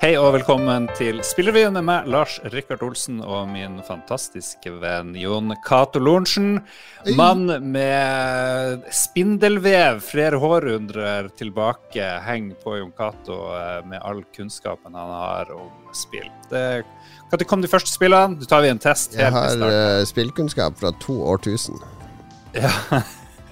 Hei 0.00 0.14
og 0.16 0.30
velkommen 0.32 0.86
til 0.96 1.18
Spillrevyen 1.28 1.74
med 1.76 1.84
meg, 1.84 2.06
Lars 2.08 2.38
Rikard 2.54 2.80
Olsen, 2.86 3.18
og 3.20 3.50
min 3.50 3.74
fantastiske 3.84 4.70
venn 4.80 5.10
Jon 5.12 5.52
Cato 5.60 6.00
Lorentzen. 6.00 6.62
Mann 7.18 7.52
med 7.68 8.86
spindelvev 8.96 10.00
flere 10.00 10.40
århundrer 10.40 11.28
tilbake 11.36 12.08
henger 12.24 12.56
på 12.64 12.78
Jon 12.78 12.96
Cato 12.96 13.36
eh, 13.58 13.84
med 13.92 14.00
all 14.00 14.24
kunnskapen 14.32 14.96
han 14.96 15.12
har 15.18 15.52
om 15.52 15.92
spill. 15.92 16.32
Når 16.48 17.44
kom 17.44 17.60
de 17.60 17.68
første 17.68 17.92
spillene? 17.92 18.40
Du 18.40 18.48
tar 18.48 18.64
vi 18.64 18.72
en 18.72 18.80
test. 18.80 19.20
Jeg 19.20 19.36
har 19.36 19.60
uh, 19.60 20.00
spillkunnskap 20.08 20.80
fra 20.80 20.96
to 21.04 21.20
årtusen. 21.28 21.76
Ja. 22.56 22.72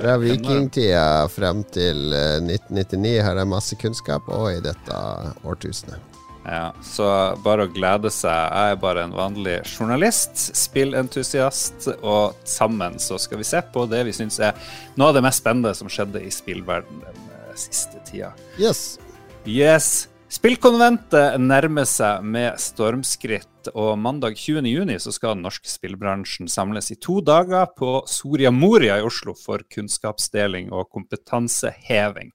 Fra 0.01 0.17
vikingtida 0.25 1.29
frem 1.29 1.61
til 1.77 2.09
1999 2.09 3.19
eh, 3.19 3.25
har 3.29 3.37
jeg 3.37 3.53
masse 3.53 3.77
kunnskap, 3.85 4.33
og 4.33 4.55
i 4.57 4.62
dette 4.65 5.03
årtusenet. 5.45 6.17
Ja, 6.49 6.73
så 6.80 7.07
bare 7.45 7.66
å 7.66 7.70
glede 7.73 8.09
seg. 8.15 8.33
Jeg 8.33 8.73
er 8.73 8.80
bare 8.80 9.05
en 9.05 9.12
vanlig 9.16 9.59
journalist, 9.69 10.39
spillentusiast, 10.56 11.91
og 12.01 12.39
sammen 12.48 12.97
så 13.02 13.19
skal 13.20 13.43
vi 13.43 13.48
se 13.48 13.61
på 13.75 13.84
det 13.91 14.06
vi 14.09 14.15
syns 14.16 14.41
er 14.41 14.56
noe 14.97 15.11
av 15.11 15.19
det 15.19 15.25
mest 15.27 15.42
spennende 15.42 15.75
som 15.77 15.91
skjedde 15.92 16.23
i 16.25 16.30
spillverden 16.33 17.03
den 17.05 17.27
eh, 17.34 17.51
siste 17.59 18.01
tida. 18.09 18.33
Yes. 18.56 18.97
Yes. 19.45 20.09
Spillkonventet 20.33 21.37
nærmer 21.41 21.87
seg 21.89 22.25
med 22.25 22.56
stormskritt, 22.61 23.70
og 23.75 23.95
mandag 24.01 24.39
20.6 24.41 25.05
så 25.05 25.12
skal 25.12 25.37
den 25.37 25.45
norske 25.45 25.69
spillbransjen 25.69 26.48
samles 26.53 26.89
i 26.92 26.98
to 27.01 27.20
dager 27.25 27.69
på 27.77 28.03
Soria 28.09 28.53
Moria 28.53 28.98
i 29.01 29.05
Oslo 29.05 29.37
for 29.37 29.65
kunnskapsdeling 29.73 30.73
og 30.73 30.89
kompetanseheving. 30.92 32.33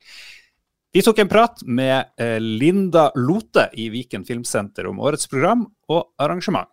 Vi 0.93 1.01
tok 1.01 1.19
en 1.19 1.29
prat 1.29 1.61
med 1.65 2.05
eh, 2.21 2.39
Linda 2.39 3.07
Lote 3.15 3.63
i 3.73 3.87
Viken 3.89 4.23
Filmsenter 4.27 4.85
om 4.85 4.99
årets 5.01 5.25
program 5.29 5.63
og 5.89 6.03
arrangement. 6.21 6.69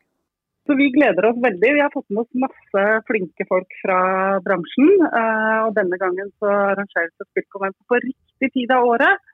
Så 0.66 0.76
Vi 0.76 0.90
gleder 0.92 1.24
oss 1.30 1.38
veldig. 1.40 1.70
Vi 1.76 1.80
har 1.80 1.92
fått 1.94 2.10
med 2.12 2.20
oss 2.26 2.42
masse 2.44 2.82
flinke 3.08 3.46
folk 3.48 3.72
fra 3.80 4.00
bransjen. 4.44 4.90
Eh, 5.08 5.60
og 5.64 5.72
Denne 5.78 5.96
gangen 6.02 6.28
så 6.36 6.52
arrangeres 6.52 7.14
det 7.16 7.28
spillkonvent 7.30 7.78
på 7.88 8.02
riktig 8.04 8.52
tid 8.58 8.74
av 8.76 8.90
året. 8.90 9.24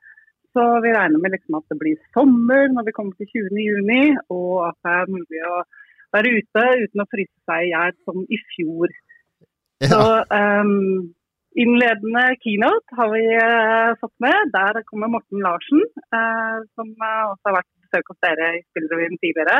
Så 0.55 0.63
vi 0.85 0.95
regner 0.95 1.19
med 1.19 1.35
liksom 1.35 1.59
at 1.59 1.67
det 1.67 1.79
blir 1.83 1.99
sommer 2.15 2.71
når 2.71 2.87
vi 2.87 2.95
kommer 2.95 3.19
til 3.19 3.27
20.6, 3.51 4.23
og 4.31 4.69
at 4.69 4.79
det 4.87 4.95
er 5.01 5.13
mulig 5.17 5.43
å 5.51 5.57
være 6.15 6.31
ute 6.39 6.65
uten 6.85 7.03
å 7.03 7.09
fryse 7.11 7.35
seg 7.43 7.67
i 7.67 7.73
hjel 7.75 7.93
som 8.07 8.23
i 8.23 8.39
fjor. 8.55 8.95
Ja. 9.83 9.91
Så 9.91 10.01
um, 10.31 11.11
Innledende 11.57 12.23
keynote 12.43 12.97
har 12.97 13.09
vi 13.15 13.23
uh, 13.33 13.97
fått 14.01 14.13
med. 14.21 14.51
Der 14.53 14.77
kommer 14.85 15.09
Morten 15.09 15.41
Larsen, 15.41 15.81
uh, 16.13 16.59
som 16.77 16.91
uh, 17.01 17.31
også 17.31 17.49
har 17.49 17.55
vært 17.55 17.69
på 17.71 17.87
besøk 17.87 18.11
hos 18.11 18.19
dere 18.25 18.49
i 18.59 18.65
Spillrevyen 18.69 19.21
tidligere. 19.23 19.59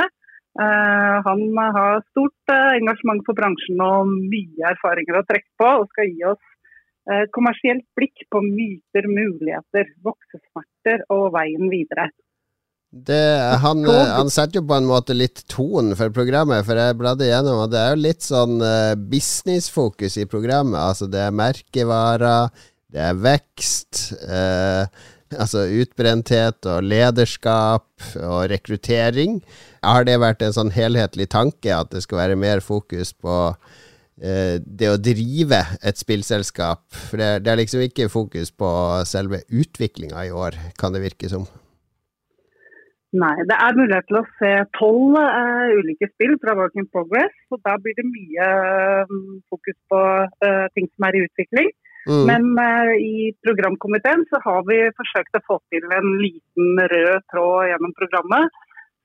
han 0.57 1.41
har 1.75 1.99
stort 2.09 2.51
engasjement 2.51 3.19
for 3.27 3.37
bransjen 3.37 3.81
og 3.85 4.09
mye 4.09 4.71
erfaringer 4.71 5.19
å 5.19 5.25
trekke 5.29 5.51
på, 5.61 5.67
og 5.83 5.91
skal 5.91 6.07
gi 6.09 6.23
oss 6.25 7.27
kommersielt 7.35 7.85
blikk 7.99 8.23
på 8.33 8.41
myter, 8.41 9.05
muligheter, 9.05 9.91
voksesmerter 10.07 11.03
og 11.13 11.27
veien 11.35 11.69
videre. 11.69 12.07
Det, 12.87 13.19
han, 13.61 13.83
han, 13.83 14.29
setter 14.31 14.61
jo 14.61 14.67
på 14.69 14.77
en 14.77 14.87
måte 14.87 15.13
litt 15.13 15.43
tonen 15.51 15.91
for 15.99 16.13
programmet, 16.15 16.63
for 16.65 16.79
jeg 16.79 16.95
bladde 16.97 17.27
gjennom, 17.27 17.65
og 17.65 17.73
det 17.73 17.81
er 17.81 17.91
jo 17.93 18.05
litt 18.05 18.23
sånn 18.23 18.61
uh, 18.63 18.95
businessfokus 18.95 20.15
i 20.21 20.25
programmet. 20.29 20.79
Altså 20.79 21.09
det 21.11 21.19
er 21.25 21.35
merkevarer, 21.35 22.47
det 22.95 23.03
er 23.09 23.19
vekst, 23.19 24.07
Eh, 24.23 24.87
altså 25.35 25.65
utbrenthet 25.81 26.67
og 26.71 26.85
lederskap 26.87 27.87
og 28.21 28.39
rekruttering. 28.51 29.41
Har 29.83 30.07
det 30.07 30.19
vært 30.23 30.45
en 30.45 30.55
sånn 30.55 30.71
helhetlig 30.75 31.29
tanke 31.33 31.73
at 31.73 31.91
det 31.91 32.05
skal 32.05 32.21
være 32.21 32.39
mer 32.39 32.63
fokus 32.63 33.11
på 33.11 33.35
eh, 34.21 34.57
det 34.63 34.91
å 34.93 34.99
drive 35.01 35.63
et 35.81 35.99
spillselskap? 35.99 36.85
For 36.95 37.19
det, 37.19 37.31
det 37.43 37.53
er 37.53 37.61
liksom 37.61 37.83
ikke 37.87 38.11
fokus 38.13 38.53
på 38.55 38.71
selve 39.09 39.43
utviklinga 39.49 40.27
i 40.29 40.31
år, 40.31 40.59
kan 40.79 40.95
det 40.95 41.03
virke 41.03 41.31
som. 41.31 41.47
Nei, 43.17 43.33
det 43.49 43.55
er 43.55 43.77
mulighet 43.77 44.05
til 44.09 44.19
å 44.19 44.27
se 44.37 44.51
tolv 44.77 45.15
uh, 45.17 45.73
ulike 45.79 46.09
spill 46.11 46.35
fra 46.41 46.53
Work 46.59 46.75
in 46.77 46.87
Progress. 46.93 47.33
og 47.53 47.61
Da 47.65 47.77
blir 47.81 47.95
det 47.97 48.05
mye 48.05 48.47
uh, 49.07 49.13
fokus 49.49 49.77
på 49.91 50.01
uh, 50.45 50.65
ting 50.75 50.89
som 50.91 51.07
er 51.07 51.17
i 51.17 51.23
utvikling. 51.25 51.71
Mm. 52.07 52.23
Men 52.29 52.43
i 53.03 53.33
programkomiteen 53.43 54.21
så 54.29 54.39
har 54.45 54.61
vi 54.69 54.77
forsøkt 54.95 55.35
å 55.35 55.43
få 55.43 55.57
til 55.73 55.83
en 55.91 56.13
liten 56.21 56.79
rød 56.93 57.25
tråd 57.33 57.67
gjennom 57.67 57.95
programmet. 57.97 58.61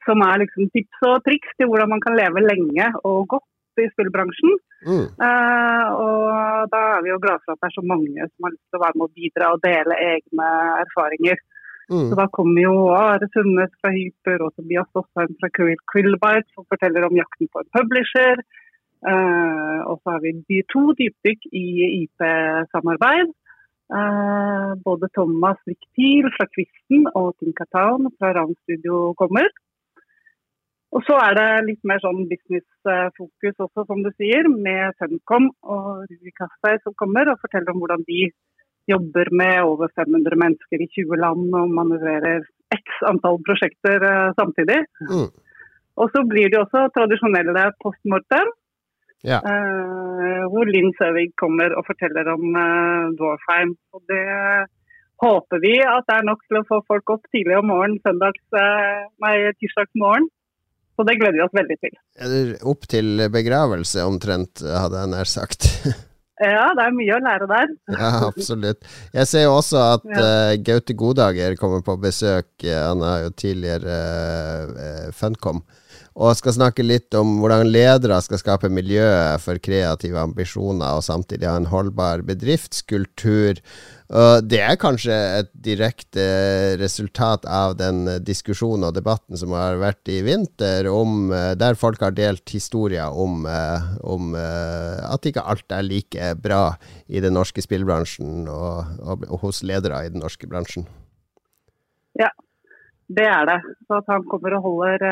Som 0.06 0.22
er 0.26 0.42
liksom 0.42 0.68
tips 0.74 1.06
og 1.08 1.24
triks 1.26 1.56
til 1.58 1.70
hvordan 1.70 1.90
man 1.90 2.02
kan 2.04 2.14
leve 2.18 2.44
lenge 2.44 2.86
og 3.02 3.24
godt 3.34 3.82
i 3.82 3.88
spillbransjen. 3.94 4.54
Mm. 4.82 5.04
og 5.94 6.70
da 6.72 6.78
er 6.96 7.02
vi 7.04 7.12
jo 7.12 7.20
glad 7.22 7.38
for 7.44 7.54
at 7.54 7.60
det 7.62 7.68
er 7.68 7.74
så 7.76 7.84
mange 7.86 8.24
som 8.26 8.46
har 8.46 8.50
lyst 8.50 8.64
til 8.66 8.78
å 8.80 8.82
være 8.82 8.98
med 8.98 9.04
å 9.04 9.14
bidra 9.18 9.50
og 9.54 9.60
dele 9.62 9.98
egne 10.08 10.48
erfaringer. 10.82 11.38
Mm. 11.90 12.08
Så 12.08 12.18
da 12.18 12.26
kommer 12.36 12.62
jo 12.62 12.74
Are 12.94 13.28
Sundnes 13.32 13.72
fra 13.80 13.90
Hyper 13.94 14.44
og 14.46 14.54
Tobias 14.56 14.90
Fossheim 14.94 15.34
fra 15.40 15.50
Quillbite 15.92 16.48
som 16.54 16.66
forteller 16.70 17.08
om 17.08 17.16
jakten 17.18 17.50
på 17.52 17.62
en 17.62 17.72
publisher. 17.76 18.42
Uh, 19.02 19.80
og 19.90 19.96
så 19.98 20.14
har 20.14 20.20
vi 20.22 20.62
to 20.70 20.82
dypdykk 20.98 21.48
i 21.58 21.66
IP-samarbeid. 22.02 23.32
Uh, 23.92 24.78
både 24.86 25.10
Thomas 25.16 25.58
Viktil 25.66 26.30
fra 26.36 26.46
Kvisten 26.54 27.08
og 27.18 27.34
Tinka 27.40 27.66
Town 27.74 28.08
fra 28.18 28.30
Ravn 28.36 28.54
Studio 28.62 29.10
kommer. 29.18 29.50
Og 30.92 31.00
så 31.08 31.16
er 31.24 31.36
det 31.38 31.48
litt 31.70 31.86
mer 31.88 32.00
sånn 32.04 32.26
businessfokus 32.28 33.62
også, 33.64 33.84
som 33.88 34.02
du 34.04 34.10
sier, 34.20 34.48
med 34.52 34.92
Funcom 35.00 35.48
og 35.74 36.04
Rui 36.10 36.32
Kasper 36.36 36.78
som 36.84 36.96
kommer 37.00 37.30
og 37.32 37.40
forteller 37.40 37.72
om 37.72 37.80
hvordan 37.80 38.04
de 38.08 38.26
jobber 38.90 39.30
med 39.30 39.62
over 39.62 39.90
500 39.94 40.38
mennesker 40.38 40.82
i 40.82 40.88
20 40.90 41.20
land 41.22 41.54
og 41.54 41.70
manøvrerer 41.76 42.42
x 42.74 43.04
antall 43.08 43.38
prosjekter 43.46 44.02
uh, 44.02 44.32
samtidig. 44.38 44.80
Mm. 45.10 45.30
Og 46.02 46.10
så 46.14 46.24
blir 46.28 46.50
det 46.50 46.60
også 46.62 46.88
tradisjonelle 46.96 47.68
postmortem. 47.84 48.52
Ja. 49.22 49.38
Uh, 49.38 50.44
hvor 50.50 50.66
Linn 50.66 50.90
Søvig 50.98 51.30
kommer 51.38 51.76
og 51.78 51.86
forteller 51.86 52.32
om 52.32 52.46
uh, 52.56 53.12
Dwarfheim. 53.18 53.76
Og 53.94 54.02
det 54.10 54.22
håper 55.22 55.62
vi 55.62 55.76
at 55.86 56.08
det 56.08 56.18
er 56.18 56.26
nok 56.26 56.46
til 56.48 56.58
å 56.58 56.66
få 56.66 56.80
folk 56.88 57.12
opp 57.14 57.28
tidlig 57.30 57.60
om 57.60 57.68
morgenen 57.70 58.00
søndags, 58.02 58.42
nei, 59.22 59.36
tirsdags 59.60 59.94
morgen. 59.94 60.26
Så 60.98 61.06
det 61.06 61.14
gleder 61.20 61.38
vi 61.38 61.44
oss 61.44 61.54
veldig 61.54 61.76
til. 61.78 61.94
Eller 62.26 62.56
opp 62.68 62.88
til 62.90 63.22
begravelse 63.32 64.02
omtrent, 64.02 64.64
hadde 64.66 65.04
jeg 65.04 65.12
nær 65.14 65.30
sagt. 65.30 65.70
Ja, 66.42 66.68
det 66.76 66.86
er 66.86 66.96
mye 66.96 67.16
å 67.16 67.20
lære 67.22 67.48
der. 67.50 67.74
Ja, 68.02 68.10
absolutt. 68.28 68.88
Jeg 69.14 69.30
ser 69.30 69.46
jo 69.46 69.56
også 69.58 69.82
at 69.98 70.08
ja. 70.10 70.24
uh, 70.24 70.54
Gaute 70.64 70.96
Godager 70.98 71.56
kommer 71.60 71.84
på 71.86 71.96
besøk. 72.02 72.50
Han 72.66 73.04
er 73.06 73.28
jo 73.28 73.36
tidligere 73.44 74.00
uh, 74.72 75.06
Funcom. 75.16 75.62
Og 76.12 76.36
skal 76.36 76.52
snakke 76.58 76.84
litt 76.84 77.14
om 77.16 77.38
hvordan 77.40 77.70
ledere 77.72 78.18
skal 78.20 78.40
skape 78.40 78.68
miljø 78.72 79.06
for 79.40 79.60
kreative 79.64 80.20
ambisjoner, 80.20 80.98
og 80.98 81.06
samtidig 81.06 81.48
ha 81.48 81.56
en 81.56 81.70
holdbar 81.72 82.24
bedriftskultur. 82.28 83.62
Det 84.44 84.58
er 84.60 84.76
kanskje 84.76 85.14
et 85.38 85.48
direkte 85.64 86.24
resultat 86.76 87.46
av 87.48 87.78
den 87.78 88.04
diskusjonen 88.20 88.84
og 88.90 88.98
debatten 88.98 89.40
som 89.40 89.54
har 89.56 89.80
vært 89.80 90.10
i 90.12 90.18
vinter, 90.26 90.84
om, 90.92 91.32
eh, 91.32 91.54
der 91.56 91.78
folk 91.80 92.02
har 92.04 92.12
delt 92.12 92.44
historier 92.52 93.08
om, 93.08 93.46
eh, 93.46 93.80
om 94.04 94.34
eh, 94.36 95.00
at 95.08 95.24
ikke 95.24 95.46
alt 95.48 95.72
er 95.72 95.82
like 95.82 96.34
bra 96.44 96.76
i 97.08 97.24
den 97.24 97.32
norske 97.32 97.64
spillbransjen 97.64 98.48
og, 98.52 99.00
og, 99.00 99.24
og 99.30 99.46
hos 99.46 99.62
ledere 99.64 100.04
i 100.04 100.12
den 100.12 100.20
norske 100.20 100.46
bransjen. 100.46 100.84
Ja, 102.20 102.28
det 103.18 103.28
er 103.28 103.48
det. 103.48 103.60
Så 103.86 104.00
at 104.00 104.10
han 104.12 104.26
kommer 104.30 104.56
og 104.58 104.66
holder 104.66 105.06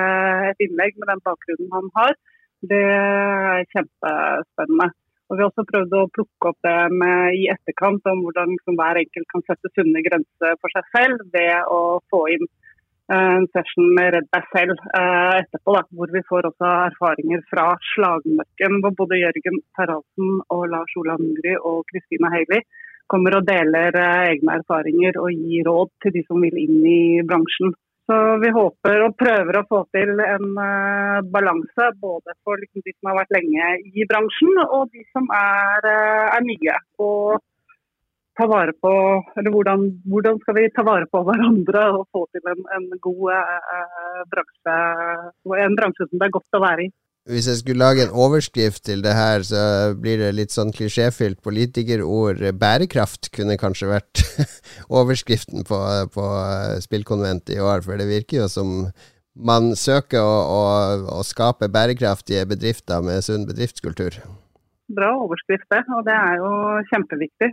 et 0.50 0.64
innlegg 0.67 0.99
med 0.99 1.11
den 1.12 1.23
bakgrunnen 1.26 1.75
han 1.75 1.93
har, 1.99 2.17
det 2.70 2.82
er 2.93 3.69
kjempespennende. 3.73 4.91
Og 5.31 5.37
Vi 5.37 5.43
har 5.44 5.50
også 5.52 5.62
prøvd 5.70 5.93
å 5.94 6.08
plukke 6.11 6.50
opp 6.50 6.64
det 6.67 6.79
med, 6.91 7.37
i 7.38 7.44
etterkant 7.52 8.08
om 8.11 8.25
hvordan 8.25 8.50
liksom, 8.50 8.75
hver 8.81 8.99
enkelt 8.99 9.29
kan 9.31 9.44
sette 9.47 9.70
sunne 9.76 10.02
grenser 10.02 10.56
for 10.58 10.75
seg 10.75 10.88
selv 10.97 11.23
ved 11.37 11.70
å 11.70 12.00
få 12.11 12.25
inn 12.35 12.43
uh, 13.14 13.37
en 13.38 13.47
session 13.55 13.93
med 13.94 14.11
Redd 14.17 14.26
deg 14.35 14.49
selv 14.50 14.75
uh, 14.91 15.38
etterpå. 15.38 15.76
Da, 15.76 15.85
hvor 15.94 16.11
vi 16.17 16.25
får 16.26 16.50
også 16.50 16.73
erfaringer 16.88 17.44
fra 17.53 17.69
slagmøkken, 17.93 18.81
hvor 18.82 18.96
både 19.05 19.20
Jørgen 19.23 19.62
Terrassen 19.79 20.41
og 20.56 20.64
Lars 20.75 20.99
Ola 20.99 21.14
Mungry 21.23 21.55
og 21.61 21.85
Kristina 21.93 22.32
Haley 22.35 22.67
kommer 23.11 23.38
og 23.38 23.46
deler 23.46 23.94
egne 24.03 24.58
erfaringer 24.58 25.17
og 25.23 25.31
gir 25.31 25.70
råd 25.70 25.94
til 26.03 26.19
de 26.19 26.26
som 26.26 26.43
vil 26.43 26.58
inn 26.58 26.82
i 26.82 27.23
bransjen. 27.26 27.70
Så 28.10 28.16
vi 28.42 28.48
håper 28.50 29.04
og 29.04 29.12
prøver 29.22 29.56
å 29.60 29.66
få 29.70 29.84
til 29.94 30.18
en 30.24 30.56
uh, 30.58 31.20
balanse 31.30 31.84
både 32.02 32.34
for 32.42 32.58
liksom, 32.58 32.82
de 32.82 32.94
som 32.96 33.10
har 33.10 33.20
vært 33.20 33.36
lenge 33.36 33.68
i 33.86 34.06
bransjen 34.10 34.58
og 34.64 34.88
de 34.90 35.04
som 35.14 35.28
er, 35.30 35.86
uh, 35.86 36.24
er 36.34 36.42
nye. 36.42 36.74
Og 37.06 37.38
ta 38.34 38.48
vare 38.50 38.74
på 38.82 38.90
Eller 39.38 39.54
hvordan, 39.54 39.84
hvordan, 40.10 40.40
skal 40.42 40.58
vi 40.58 40.66
ta 40.74 40.82
vare 40.88 41.06
på 41.06 41.22
hverandre 41.28 41.84
og 42.00 42.08
få 42.10 42.24
til 42.34 42.50
en, 42.50 42.66
en 42.74 42.90
god 43.06 43.30
uh, 43.30 44.26
bransje, 44.34 44.76
en 45.68 45.78
bransje 45.78 46.08
som 46.08 46.18
det 46.18 46.26
er 46.26 46.36
godt 46.40 46.58
å 46.58 46.64
være 46.66 46.88
i. 46.88 46.92
Hvis 47.28 47.46
jeg 47.50 47.61
skulle 47.61 47.84
lage 47.84 48.06
en 48.06 48.14
overskrift 48.17 48.84
til 48.88 49.02
det 49.05 49.12
her, 49.12 49.43
så 49.44 49.93
blir 50.00 50.17
det 50.22 50.31
litt 50.38 50.55
sånn 50.55 50.72
klisjéfylt 50.72 51.43
politikerord. 51.44 52.40
Bærekraft 52.56 53.28
kunne 53.37 53.58
kanskje 53.61 53.90
vært 53.90 54.22
overskriften 55.00 55.67
på, 55.69 55.78
på 56.14 56.26
spillkonventet 56.81 57.58
i 57.58 57.61
år, 57.61 57.84
for 57.84 58.00
det 58.00 58.08
virker 58.08 58.43
jo 58.43 58.49
som 58.50 58.72
man 59.37 59.75
søker 59.78 60.25
å, 60.25 60.37
å, 60.49 60.62
å 61.20 61.25
skape 61.26 61.69
bærekraftige 61.72 62.49
bedrifter 62.49 63.05
med 63.05 63.22
sunn 63.25 63.46
bedriftskultur. 63.49 64.17
Bra 64.90 65.12
overskrift, 65.20 65.69
det. 65.70 65.84
Og 65.94 66.06
det 66.08 66.17
er 66.17 66.40
jo 66.40 66.55
kjempeviktig. 66.90 67.52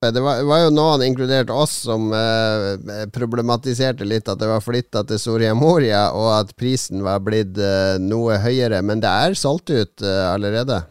Det 0.00 0.20
var, 0.22 0.44
var, 0.46 0.60
jo 0.62 0.70
noen, 0.70 1.02
inkludert 1.02 1.48
oss, 1.50 1.72
som 1.88 2.12
eh, 2.14 3.08
problematiserte 3.10 4.06
litt 4.06 4.28
at 4.30 4.38
det 4.38 4.46
var 4.46 4.62
flytta 4.62 5.02
til 5.08 5.18
Soria 5.18 5.56
Moria, 5.58 6.04
og 6.14 6.28
at 6.36 6.52
prisen 6.54 7.02
var 7.02 7.18
blitt 7.26 7.58
eh, 7.58 7.96
noe 7.98 8.36
høyere. 8.38 8.78
Men 8.86 9.02
det 9.02 9.10
er 9.10 9.34
solgt 9.34 9.72
ut 9.74 10.04
eh, 10.06 10.22
allerede? 10.30 10.84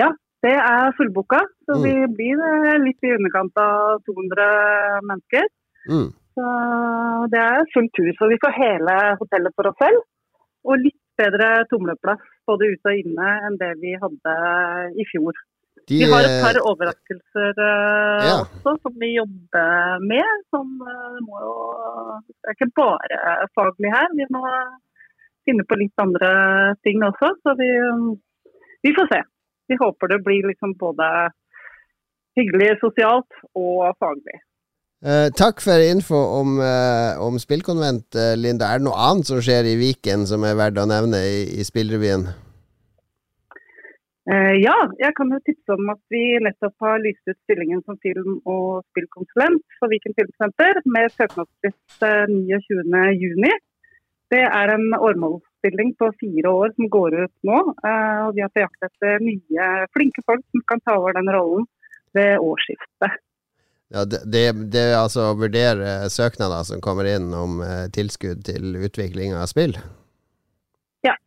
Ja, 0.00 0.08
det 0.40 0.54
er 0.56 0.96
fullboka. 0.96 1.42
Så 1.68 1.76
mm. 1.76 1.84
vi 1.84 1.94
blir 2.16 2.40
eh, 2.48 2.80
litt 2.80 3.04
i 3.04 3.12
underkant 3.12 3.60
av 3.60 4.00
200 4.08 4.48
mennesker. 5.12 5.52
Mm. 5.92 6.08
Så 6.32 6.56
det 7.36 7.44
er 7.44 7.72
fullt 7.76 8.04
hus. 8.06 8.16
Og 8.24 8.32
vi 8.32 8.40
får 8.40 8.56
hele 8.56 8.98
hotellet 9.20 9.52
for 9.52 9.68
oss 9.68 9.80
selv. 9.84 10.00
Og 10.64 10.80
litt 10.80 10.96
bedre 11.20 11.66
tomleplass 11.68 12.24
både 12.48 12.72
ute 12.72 12.88
og 12.88 13.04
inne 13.04 13.38
enn 13.50 13.60
det 13.60 13.74
vi 13.84 13.98
hadde 14.00 14.38
i 14.96 15.04
fjor. 15.12 15.36
De, 15.88 15.98
vi 15.98 16.06
har 16.06 16.26
et 16.26 16.38
par 16.44 16.56
eh, 16.58 16.66
overraskelser 16.70 17.58
uh, 17.58 18.22
ja. 18.22 18.36
også 18.44 18.74
som 18.84 18.94
vi 19.02 19.14
jobber 19.16 20.04
med. 20.06 20.44
Som 20.54 20.76
uh, 20.78 21.18
må 21.26 21.40
jo 21.42 21.54
Det 22.28 22.52
er 22.52 22.56
ikke 22.56 22.70
bare 22.78 23.48
faglig 23.58 23.90
her. 23.90 24.06
Vi 24.14 24.28
må 24.34 24.44
finne 25.48 25.66
på 25.66 25.78
litt 25.80 26.04
andre 26.04 26.30
ting 26.86 27.02
også. 27.02 27.32
Så 27.42 27.56
vi, 27.58 27.70
vi 28.86 28.94
får 28.94 29.10
se. 29.10 29.20
Vi 29.70 29.80
håper 29.80 30.12
det 30.12 30.22
blir 30.22 30.46
liksom 30.52 30.76
både 30.78 31.08
hyggelig 32.38 32.76
sosialt 32.84 33.42
og 33.58 33.90
faglig. 33.98 34.38
Uh, 35.02 35.26
takk 35.34 35.58
for 35.64 35.82
info 35.82 36.20
om, 36.38 36.60
uh, 36.62 37.18
om 37.26 37.42
spillkonvent, 37.42 38.14
Linda. 38.38 38.70
Er 38.70 38.78
det 38.78 38.86
noe 38.86 39.02
annet 39.10 39.26
som 39.32 39.42
skjer 39.42 39.66
i 39.72 39.76
Viken 39.80 40.28
som 40.30 40.46
er 40.46 40.54
verdt 40.60 40.78
å 40.78 40.86
nevne 40.86 41.24
i, 41.26 41.42
i 41.58 41.66
Spillrevyen? 41.66 42.30
Eh, 44.30 44.54
ja, 44.62 44.74
jeg 45.02 45.14
kan 45.18 45.32
jo 45.34 45.40
tipse 45.42 45.74
om 45.74 45.88
at 45.90 45.98
vi 46.14 46.22
nettopp 46.44 46.84
har 46.84 47.00
lyst 47.02 47.26
ut 47.26 47.38
stillingen 47.42 47.80
som 47.82 47.98
film- 48.04 48.38
og 48.46 48.84
spillkonsulent 48.92 49.78
for 49.80 49.90
Viken 49.90 50.14
Filmsenter 50.14 50.78
med 50.86 51.10
søknadsfrist 51.16 52.04
29.6. 52.30 53.48
Eh, 53.50 53.58
det 54.32 54.44
er 54.46 54.72
en 54.72 54.94
åremålsstilling 54.94 55.90
på 55.98 56.12
fire 56.20 56.52
år 56.54 56.70
som 56.76 56.88
går 56.88 57.16
ut 57.24 57.34
nå. 57.50 57.58
Eh, 57.82 58.20
og 58.28 58.38
Vi 58.38 58.44
har 58.44 58.52
på 58.54 58.62
jakt 58.62 58.86
etter 58.86 59.18
nye, 59.26 59.66
flinke 59.96 60.22
folk 60.24 60.46
som 60.54 60.62
kan 60.70 60.84
ta 60.86 60.96
over 61.00 61.18
den 61.18 61.32
rollen 61.34 61.66
ved 62.14 62.38
årsskiftet. 62.38 63.18
Ja, 63.92 64.06
det, 64.08 64.22
det, 64.32 64.44
det 64.72 64.86
er 64.92 65.02
altså 65.02 65.32
å 65.32 65.36
vurdere 65.36 66.06
søknader 66.08 66.62
som 66.64 66.80
kommer 66.80 67.10
inn 67.10 67.28
om 67.36 67.58
eh, 67.60 67.90
tilskudd 67.92 68.46
til 68.46 68.78
utvikling 68.78 69.34
av 69.36 69.50
spill? 69.50 69.74
Ja. 71.04 71.18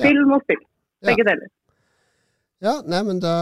Film 0.00 0.32
og 0.34 0.42
spill. 0.48 0.64
Begge 1.06 1.22
ja. 1.22 1.30
deler. 1.34 1.52
Ja, 2.58 2.80
nei, 2.82 3.04
men 3.06 3.20
da 3.22 3.32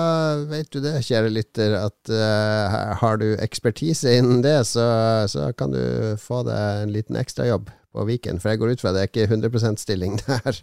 vet 0.51 0.69
du 0.75 0.83
det, 0.85 0.99
kjære 1.07 1.31
lytter, 1.33 1.73
at 1.79 2.11
uh, 2.13 2.97
har 3.01 3.17
du 3.23 3.31
ekspertise 3.41 4.13
innen 4.19 4.43
det, 4.45 4.59
så, 4.69 4.85
så, 5.33 5.49
kan 5.57 5.73
du 5.73 5.81
få 6.21 6.43
deg 6.45 6.83
en 6.83 6.93
liten 6.93 7.17
ekstrajobb 7.17 7.71
på 7.97 8.05
Viken. 8.11 8.43
For 8.43 8.53
jeg 8.53 8.61
går 8.61 8.75
ut 8.75 8.83
fra 8.85 8.93
det 8.93 9.07
er 9.07 9.09
ikke 9.09 9.29
100% 9.31 9.81
stilling 9.81 10.19
der. 10.27 10.61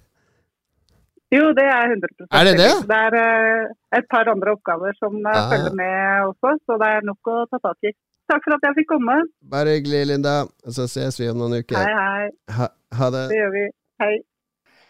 Jo, 1.34 1.48
det 1.58 1.66
er 1.66 1.96
100 1.96 2.28
Er 2.30 2.46
det 2.46 2.54
det? 2.60 2.70
Det 2.92 3.00
er 3.08 3.18
uh, 3.18 3.72
et 3.98 4.10
par 4.14 4.30
andre 4.30 4.54
oppgaver 4.54 4.94
som 5.00 5.18
uh, 5.18 5.40
følger 5.50 5.74
med 5.80 6.28
også, 6.28 6.54
så 6.70 6.78
det 6.84 6.92
er 7.00 7.08
nok 7.10 7.32
å 7.34 7.40
ta 7.50 7.62
tak 7.64 7.90
i. 7.90 7.94
Takk 8.30 8.46
for 8.46 8.56
at 8.56 8.68
jeg 8.70 8.78
fikk 8.84 8.92
komme. 8.94 9.16
Bare 9.50 9.74
hyggelig, 9.80 10.04
Linda. 10.14 10.36
Så 10.70 10.86
ses 10.92 11.18
vi 11.18 11.32
om 11.32 11.42
noen 11.42 11.58
uker. 11.58 11.82
Hei, 11.82 11.98
hei. 11.98 12.30
Ha, 12.60 12.70
ha 13.02 13.10
det. 13.18 13.26
Det 13.34 13.42
gjør 13.42 13.52
vi. 13.58 13.66
Hei. 14.04 14.14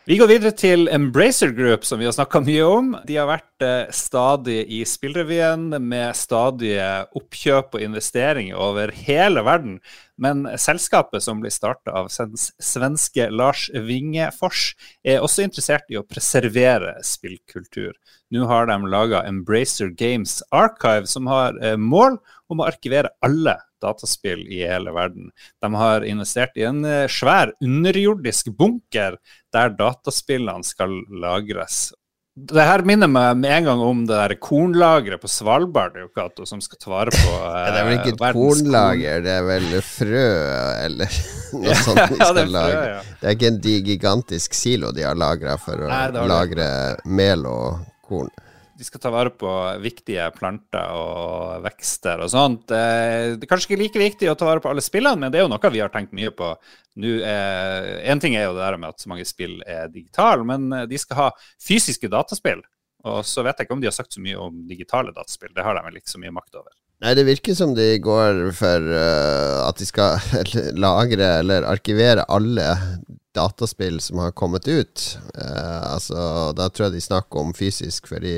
Vi 0.03 0.17
går 0.19 0.27
videre 0.27 0.51
til 0.51 0.89
Embracer 0.91 1.53
Group, 1.55 1.85
som 1.87 2.01
vi 2.01 2.03
har 2.03 2.11
snakka 2.11 2.41
mye 2.43 2.63
om. 2.67 2.87
De 3.07 3.15
har 3.15 3.29
vært 3.29 3.63
eh, 3.63 3.85
stadig 3.95 4.65
i 4.75 4.81
Spillrevyen 4.83 5.69
med 5.79 6.17
stadige 6.19 6.89
oppkjøp 7.15 7.77
og 7.77 7.85
investeringer 7.85 8.59
over 8.59 8.91
hele 9.05 9.45
verden. 9.47 9.77
Men 10.19 10.43
selskapet, 10.59 11.23
som 11.23 11.39
blir 11.39 11.55
starta 11.55 11.95
av 11.95 12.11
svenske 12.11 13.29
Lars 13.31 13.69
Wingefors, 13.71 14.73
er 15.07 15.23
også 15.23 15.47
interessert 15.47 15.87
i 15.87 15.95
å 15.95 16.03
preservere 16.03 16.97
spillkultur. 17.07 17.95
Nå 18.35 18.43
har 18.51 18.67
de 18.67 18.81
laga 18.91 19.23
Embracer 19.23 19.95
Games 19.95 20.41
Archive, 20.51 21.07
som 21.07 21.31
har 21.31 21.55
eh, 21.63 21.79
mål 21.79 22.19
om 22.51 22.59
å 22.59 22.67
arkivere 22.67 23.15
alle 23.23 23.55
dataspill 23.83 24.45
i 24.47 24.63
hele 24.63 24.93
verden. 24.95 25.31
De 25.61 25.73
har 25.77 26.05
investert 26.07 26.55
i 26.59 26.67
en 26.69 26.83
eh, 26.87 27.09
svær 27.11 27.53
underjordisk 27.63 28.53
bunker 28.57 29.19
der 29.53 29.75
dataspillene 29.77 30.65
skal 30.65 31.03
lagres. 31.23 31.91
Det 32.33 32.63
her 32.65 32.81
minner 32.81 33.05
meg 33.05 33.35
med 33.37 33.51
en 33.59 33.67
gang 33.67 33.81
om 33.85 33.99
det 34.09 34.15
der 34.17 34.33
kornlageret 34.41 35.21
på 35.21 35.29
Svalbard 35.29 35.99
Kato, 36.17 36.47
som 36.49 36.63
skal 36.65 36.79
ta 36.81 36.89
vare 36.89 37.13
på 37.13 37.33
eh, 37.51 37.67
Det 37.67 37.81
er 37.81 37.85
vel 37.85 37.97
ikke 37.99 38.13
et 38.15 38.23
kornlager, 38.39 39.21
det 39.21 39.35
er 39.35 39.45
vel 39.45 39.67
frø 39.85 40.23
eller 40.87 41.19
noe 41.59 41.75
sånt 41.83 42.01
de 42.01 42.17
skal 42.17 42.25
ja, 42.25 42.31
det, 42.39 42.47
lagre. 42.55 42.79
Frø, 42.79 42.87
ja. 42.95 43.19
det 43.19 43.29
er 43.29 43.37
ikke 43.37 43.51
en 43.51 43.61
gigantisk 43.91 44.57
silo 44.57 44.89
de 44.95 45.05
har 45.05 45.19
lagra 45.19 45.59
for 45.61 45.85
å 45.85 45.91
Nei, 45.91 46.25
lagre 46.33 46.71
mel 47.05 47.45
og 47.49 47.85
korn 48.01 48.33
de 48.83 48.87
skal 48.89 48.99
ta 48.99 49.11
vare 49.13 49.31
på 49.31 49.49
viktige 49.79 50.25
planter 50.35 50.91
og 50.91 51.63
vekster 51.63 52.19
og 52.19 52.31
sånt. 52.33 52.65
Det 52.67 52.79
er 52.79 53.47
kanskje 53.47 53.69
ikke 53.71 53.79
like 53.79 54.01
viktig 54.01 54.27
å 54.27 54.35
ta 54.35 54.49
vare 54.49 54.59
på 54.63 54.67
alle 54.73 54.83
spillene, 54.83 55.21
men 55.21 55.31
det 55.31 55.39
er 55.39 55.45
jo 55.45 55.51
noe 55.53 55.71
vi 55.71 55.79
har 55.79 55.93
tenkt 55.93 56.11
mye 56.17 56.33
på. 56.35 56.49
Nå 56.99 57.13
en 57.23 58.21
ting 58.21 58.35
er 58.35 58.49
jo 58.49 58.57
det 58.57 58.65
der 58.65 58.77
med 58.81 58.91
at 58.91 58.99
så 58.99 59.09
mange 59.13 59.25
spill 59.25 59.61
er 59.63 59.87
digitale, 59.87 60.43
men 60.47 60.67
eh, 60.75 60.87
de 60.89 60.99
skal 60.99 61.19
ha 61.21 61.29
fysiske 61.63 62.11
dataspill. 62.11 62.59
Og 63.07 63.23
så 63.27 63.43
vet 63.43 63.59
jeg 63.59 63.67
ikke 63.67 63.77
om 63.77 63.83
de 63.83 63.89
har 63.89 63.95
sagt 63.95 64.15
så 64.15 64.23
mye 64.23 64.39
om 64.39 64.61
digitale 64.67 65.15
dataspill. 65.15 65.55
Det 65.55 65.63
har 65.63 65.79
de 65.79 65.87
vel 65.87 65.99
ikke 65.99 66.11
så 66.11 66.21
mye 66.21 66.35
makt 66.35 66.59
over. 66.59 66.71
Nei, 67.03 67.15
det 67.19 67.25
virker 67.27 67.55
som 67.55 67.73
de 67.75 67.87
går 68.03 68.45
for 68.55 68.85
uh, 68.87 69.63
at 69.65 69.79
de 69.79 69.87
skal 69.87 70.19
lagre 70.85 71.33
eller 71.41 71.67
arkivere 71.67 72.23
alle 72.31 72.69
dataspill 73.35 73.97
som 74.03 74.21
har 74.23 74.35
kommet 74.37 74.69
ut. 74.71 75.07
Uh, 75.35 75.95
altså, 75.95 76.53
da 76.55 76.69
tror 76.69 76.87
jeg 76.87 76.95
de 76.99 77.03
snakker 77.03 77.43
om 77.43 77.51
fysisk, 77.57 78.07
fordi 78.07 78.37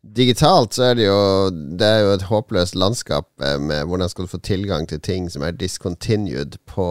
Digitalt 0.00 0.72
så 0.72 0.90
er 0.90 0.94
det 0.96 1.04
jo 1.04 1.50
Det 1.50 1.86
er 1.86 1.98
jo 2.06 2.12
et 2.14 2.28
håpløst 2.30 2.78
landskap 2.78 3.28
eh, 3.44 3.58
med 3.60 3.84
hvordan 3.88 4.08
skal 4.08 4.24
du 4.24 4.32
få 4.32 4.40
tilgang 4.40 4.88
til 4.88 5.00
ting 5.00 5.28
som 5.32 5.44
er 5.44 5.52
discontinued 5.52 6.56
på 6.70 6.86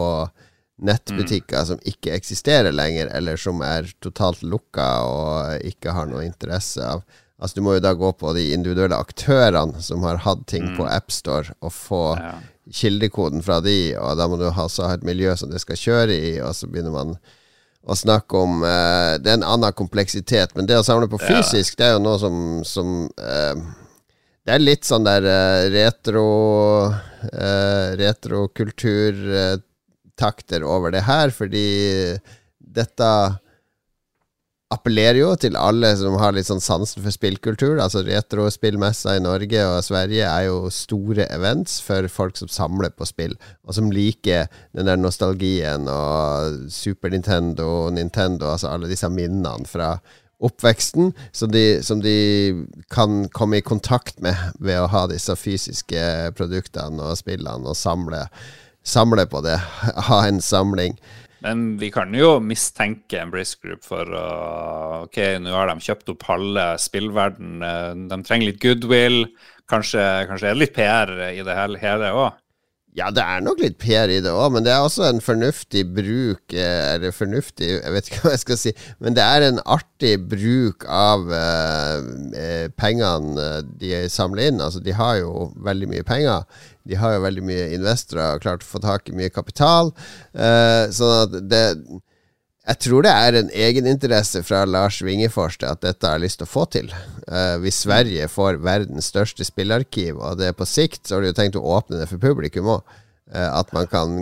nettbutikker 0.80 1.60
mm. 1.60 1.66
som 1.66 1.82
ikke 1.84 2.14
eksisterer 2.14 2.72
lenger, 2.72 3.10
eller 3.12 3.36
som 3.36 3.60
er 3.66 3.90
totalt 4.00 4.44
lukka 4.46 4.86
og 5.04 5.66
ikke 5.66 5.92
har 5.96 6.08
noe 6.08 6.24
interesse 6.24 6.84
av 6.86 7.02
Altså 7.40 7.56
Du 7.56 7.64
må 7.64 7.74
jo 7.78 7.80
da 7.80 7.94
gå 7.96 8.10
på 8.20 8.34
de 8.36 8.50
individuelle 8.52 8.98
aktørene 9.00 9.80
som 9.80 10.02
har 10.04 10.20
hatt 10.26 10.42
ting 10.50 10.66
mm. 10.70 10.74
på 10.76 10.84
AppStore, 10.92 11.54
og 11.64 11.72
få 11.72 12.02
ja. 12.18 12.34
kildekoden 12.68 13.40
fra 13.40 13.62
de, 13.64 13.94
og 13.96 14.18
da 14.20 14.26
må 14.28 14.36
du 14.36 14.50
ha, 14.52 14.66
ha 14.68 14.90
et 14.92 15.06
miljø 15.08 15.32
som 15.40 15.48
det 15.48 15.62
skal 15.62 15.80
kjøre 15.80 16.18
i, 16.18 16.34
og 16.44 16.52
så 16.58 16.68
begynner 16.68 16.92
man 16.92 17.14
å 17.86 17.94
snakke 17.96 18.36
om 18.36 18.62
uh, 18.62 19.18
Det 19.20 19.30
er 19.30 19.34
en 19.38 19.50
annen 19.56 19.72
kompleksitet, 19.76 20.56
men 20.56 20.66
det 20.68 20.78
å 20.78 20.86
samle 20.86 21.08
på 21.10 21.18
fysisk, 21.22 21.74
ja. 21.74 21.78
det 21.78 21.84
er 21.86 21.92
jo 21.96 22.04
noe 22.04 22.18
som, 22.20 22.34
som 22.66 22.88
uh, 23.20 23.54
Det 24.44 24.52
er 24.54 24.60
litt 24.62 24.84
sånn 24.88 25.04
der 25.08 25.22
uh, 25.24 25.70
retro 25.72 26.28
Retrokulturtakter 28.00 30.60
over 30.64 30.90
det 30.94 31.02
her, 31.04 31.30
fordi 31.36 31.68
dette 32.56 33.08
appellerer 34.70 35.18
jo 35.18 35.30
til 35.40 35.56
alle 35.58 35.90
som 35.98 36.14
har 36.20 36.34
litt 36.36 36.46
sånn 36.46 36.62
sansen 36.62 37.02
for 37.02 37.14
spillkultur. 37.14 37.80
Altså 37.82 38.04
Retrospillmessa 38.06 39.16
i 39.18 39.22
Norge 39.24 39.64
og 39.66 39.82
Sverige 39.82 40.28
er 40.28 40.46
jo 40.46 40.70
store 40.74 41.26
events 41.34 41.80
for 41.82 42.06
folk 42.12 42.38
som 42.38 42.50
samler 42.52 42.94
på 42.94 43.08
spill, 43.08 43.34
og 43.66 43.74
som 43.76 43.90
liker 43.90 44.46
den 44.76 44.86
der 44.86 45.00
nostalgien 45.00 45.90
og 45.90 46.70
Super 46.70 47.10
Nintendo, 47.10 47.90
Nintendo, 47.94 48.52
altså 48.54 48.70
alle 48.70 48.90
disse 48.90 49.10
minnene 49.10 49.66
fra 49.68 49.96
oppveksten 50.40 51.10
som 51.36 51.50
de, 51.52 51.82
som 51.84 52.00
de 52.00 52.14
kan 52.92 53.26
komme 53.36 53.58
i 53.58 53.66
kontakt 53.66 54.22
med 54.24 54.38
ved 54.62 54.80
å 54.80 54.88
ha 54.92 55.04
disse 55.10 55.34
fysiske 55.36 56.30
produktene 56.38 57.10
og 57.10 57.18
spillene 57.20 57.68
og 57.68 57.76
samle, 57.76 58.22
samle 58.86 59.26
på 59.28 59.42
det. 59.44 59.58
Ha 60.08 60.22
en 60.28 60.40
samling. 60.40 60.96
Men 61.44 61.78
vi 61.80 61.88
kan 61.94 62.12
jo 62.14 62.34
mistenke 62.44 63.22
Embrace 63.22 63.56
Group 63.62 63.86
for 63.86 64.08
å 64.12 64.26
Ok, 65.06 65.16
nå 65.40 65.54
har 65.54 65.70
de 65.70 65.80
kjøpt 65.86 66.12
opp 66.12 66.26
halve 66.28 66.66
spillverden. 66.82 67.62
De 68.10 68.18
trenger 68.26 68.50
litt 68.50 68.60
goodwill. 68.62 69.24
kanskje, 69.70 70.02
kanskje 70.28 70.50
er 70.50 70.54
det 70.54 70.60
litt 70.60 70.76
PR 70.76 71.12
i 71.30 71.44
det 71.46 71.56
hele 71.56 72.12
òg? 72.12 72.36
Ja, 72.98 73.06
det 73.14 73.22
er 73.22 73.42
nok 73.44 73.60
litt 73.62 73.76
PR 73.78 74.10
i 74.10 74.18
det 74.18 74.32
òg, 74.34 74.48
men 74.50 74.64
det 74.66 74.72
er 74.74 74.82
også 74.82 75.04
en 75.06 75.20
fornuftig 75.22 75.84
bruk 75.94 76.54
eh, 76.56 76.96
Eller 76.96 77.14
fornuftig, 77.14 77.68
jeg 77.76 77.94
vet 77.94 78.10
ikke 78.10 78.22
hva 78.24 78.32
jeg 78.34 78.42
skal 78.42 78.58
si, 78.58 78.72
men 78.98 79.14
det 79.14 79.22
er 79.22 79.46
en 79.46 79.60
artig 79.62 80.16
bruk 80.32 80.86
av 80.90 81.30
eh, 81.30 82.66
pengene 82.74 83.46
de 83.78 83.94
samler 84.10 84.50
inn. 84.50 84.60
Altså, 84.64 84.82
de 84.82 84.96
har 84.98 85.20
jo 85.20 85.50
veldig 85.62 85.90
mye 85.92 86.06
penger. 86.06 86.66
De 86.82 86.98
har 86.98 87.14
jo 87.14 87.24
veldig 87.28 87.46
mye 87.46 87.70
investorer 87.76 88.34
og 88.34 88.42
klart 88.42 88.66
å 88.66 88.72
få 88.72 88.82
tak 88.82 89.06
i 89.06 89.14
mye 89.14 89.30
kapital. 89.30 89.94
Eh, 90.34 90.90
sånn 90.90 91.16
at 91.28 91.38
det 91.46 91.64
jeg 92.70 92.78
tror 92.84 93.02
det 93.02 93.10
er 93.10 93.36
en 93.38 93.48
egeninteresse 93.50 94.44
fra 94.46 94.60
Lars 94.68 95.00
Wingefors 95.02 95.56
at 95.66 95.80
dette 95.82 96.06
har 96.06 96.20
lyst 96.22 96.38
til 96.38 96.46
å 96.46 96.50
få 96.50 96.66
til. 96.70 96.92
Uh, 97.26 97.56
hvis 97.64 97.80
Sverige 97.82 98.28
får 98.30 98.60
verdens 98.62 99.08
største 99.10 99.46
spillarkiv, 99.46 100.20
og 100.20 100.38
det 100.38 100.50
er 100.50 100.58
på 100.58 100.68
sikt, 100.68 101.02
så 101.02 101.16
har 101.16 101.24
de 101.24 101.32
jo 101.32 101.38
tenkt 101.40 101.58
å 101.58 101.64
åpne 101.66 101.98
det 101.98 102.06
for 102.12 102.22
publikum 102.22 102.70
òg. 102.76 102.94
Uh, 103.30 103.40
eh, 103.40 103.50
at 103.58 103.74
man 103.74 103.90
kan 103.90 104.14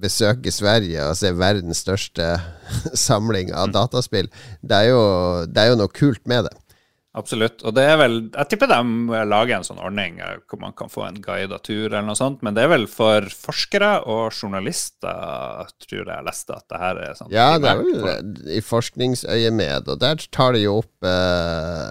besøke 0.00 0.52
Sverige 0.52 1.06
og 1.08 1.16
se 1.16 1.32
verdens 1.32 1.80
største 1.86 2.34
samling 3.06 3.54
av 3.56 3.72
dataspill. 3.72 4.28
Det 4.60 4.82
er, 4.82 4.90
jo, 4.92 5.02
det 5.48 5.62
er 5.62 5.72
jo 5.72 5.80
noe 5.80 5.92
kult 5.92 6.20
med 6.28 6.50
det. 6.50 6.54
Absolutt. 7.16 7.62
Og 7.64 7.72
det 7.76 7.84
er 7.88 7.96
vel 7.96 8.16
Jeg 8.28 8.48
tipper 8.50 8.68
de 8.68 9.20
lager 9.24 9.56
en 9.56 9.64
sånn 9.64 9.80
ordning 9.80 10.18
eh, 10.20 10.36
hvor 10.44 10.60
man 10.60 10.74
kan 10.76 10.90
få 10.92 11.06
en 11.06 11.20
guidet 11.24 11.62
tur 11.64 11.86
eller 11.86 12.04
noe 12.10 12.18
sånt, 12.18 12.42
men 12.44 12.56
det 12.56 12.66
er 12.66 12.72
vel 12.74 12.84
for 12.90 13.24
forskere 13.32 13.92
og 14.04 14.36
journalister, 14.36 15.70
tror 15.86 16.02
jeg 16.02 16.10
jeg 16.10 16.26
leste 16.28 16.56
at 16.58 16.66
det 16.72 16.82
her 16.82 17.00
er 17.06 17.16
sånn. 17.16 17.32
Ja, 17.32 17.48
det 17.62 17.72
er 17.72 17.80
vel 17.80 18.52
i 18.52 18.60
forskningsøyemed, 18.64 19.88
og 19.94 20.02
der 20.04 20.20
tar 20.34 20.52
de 20.56 20.66
jo 20.66 20.78
opp 20.82 21.08
eh, 21.08 21.88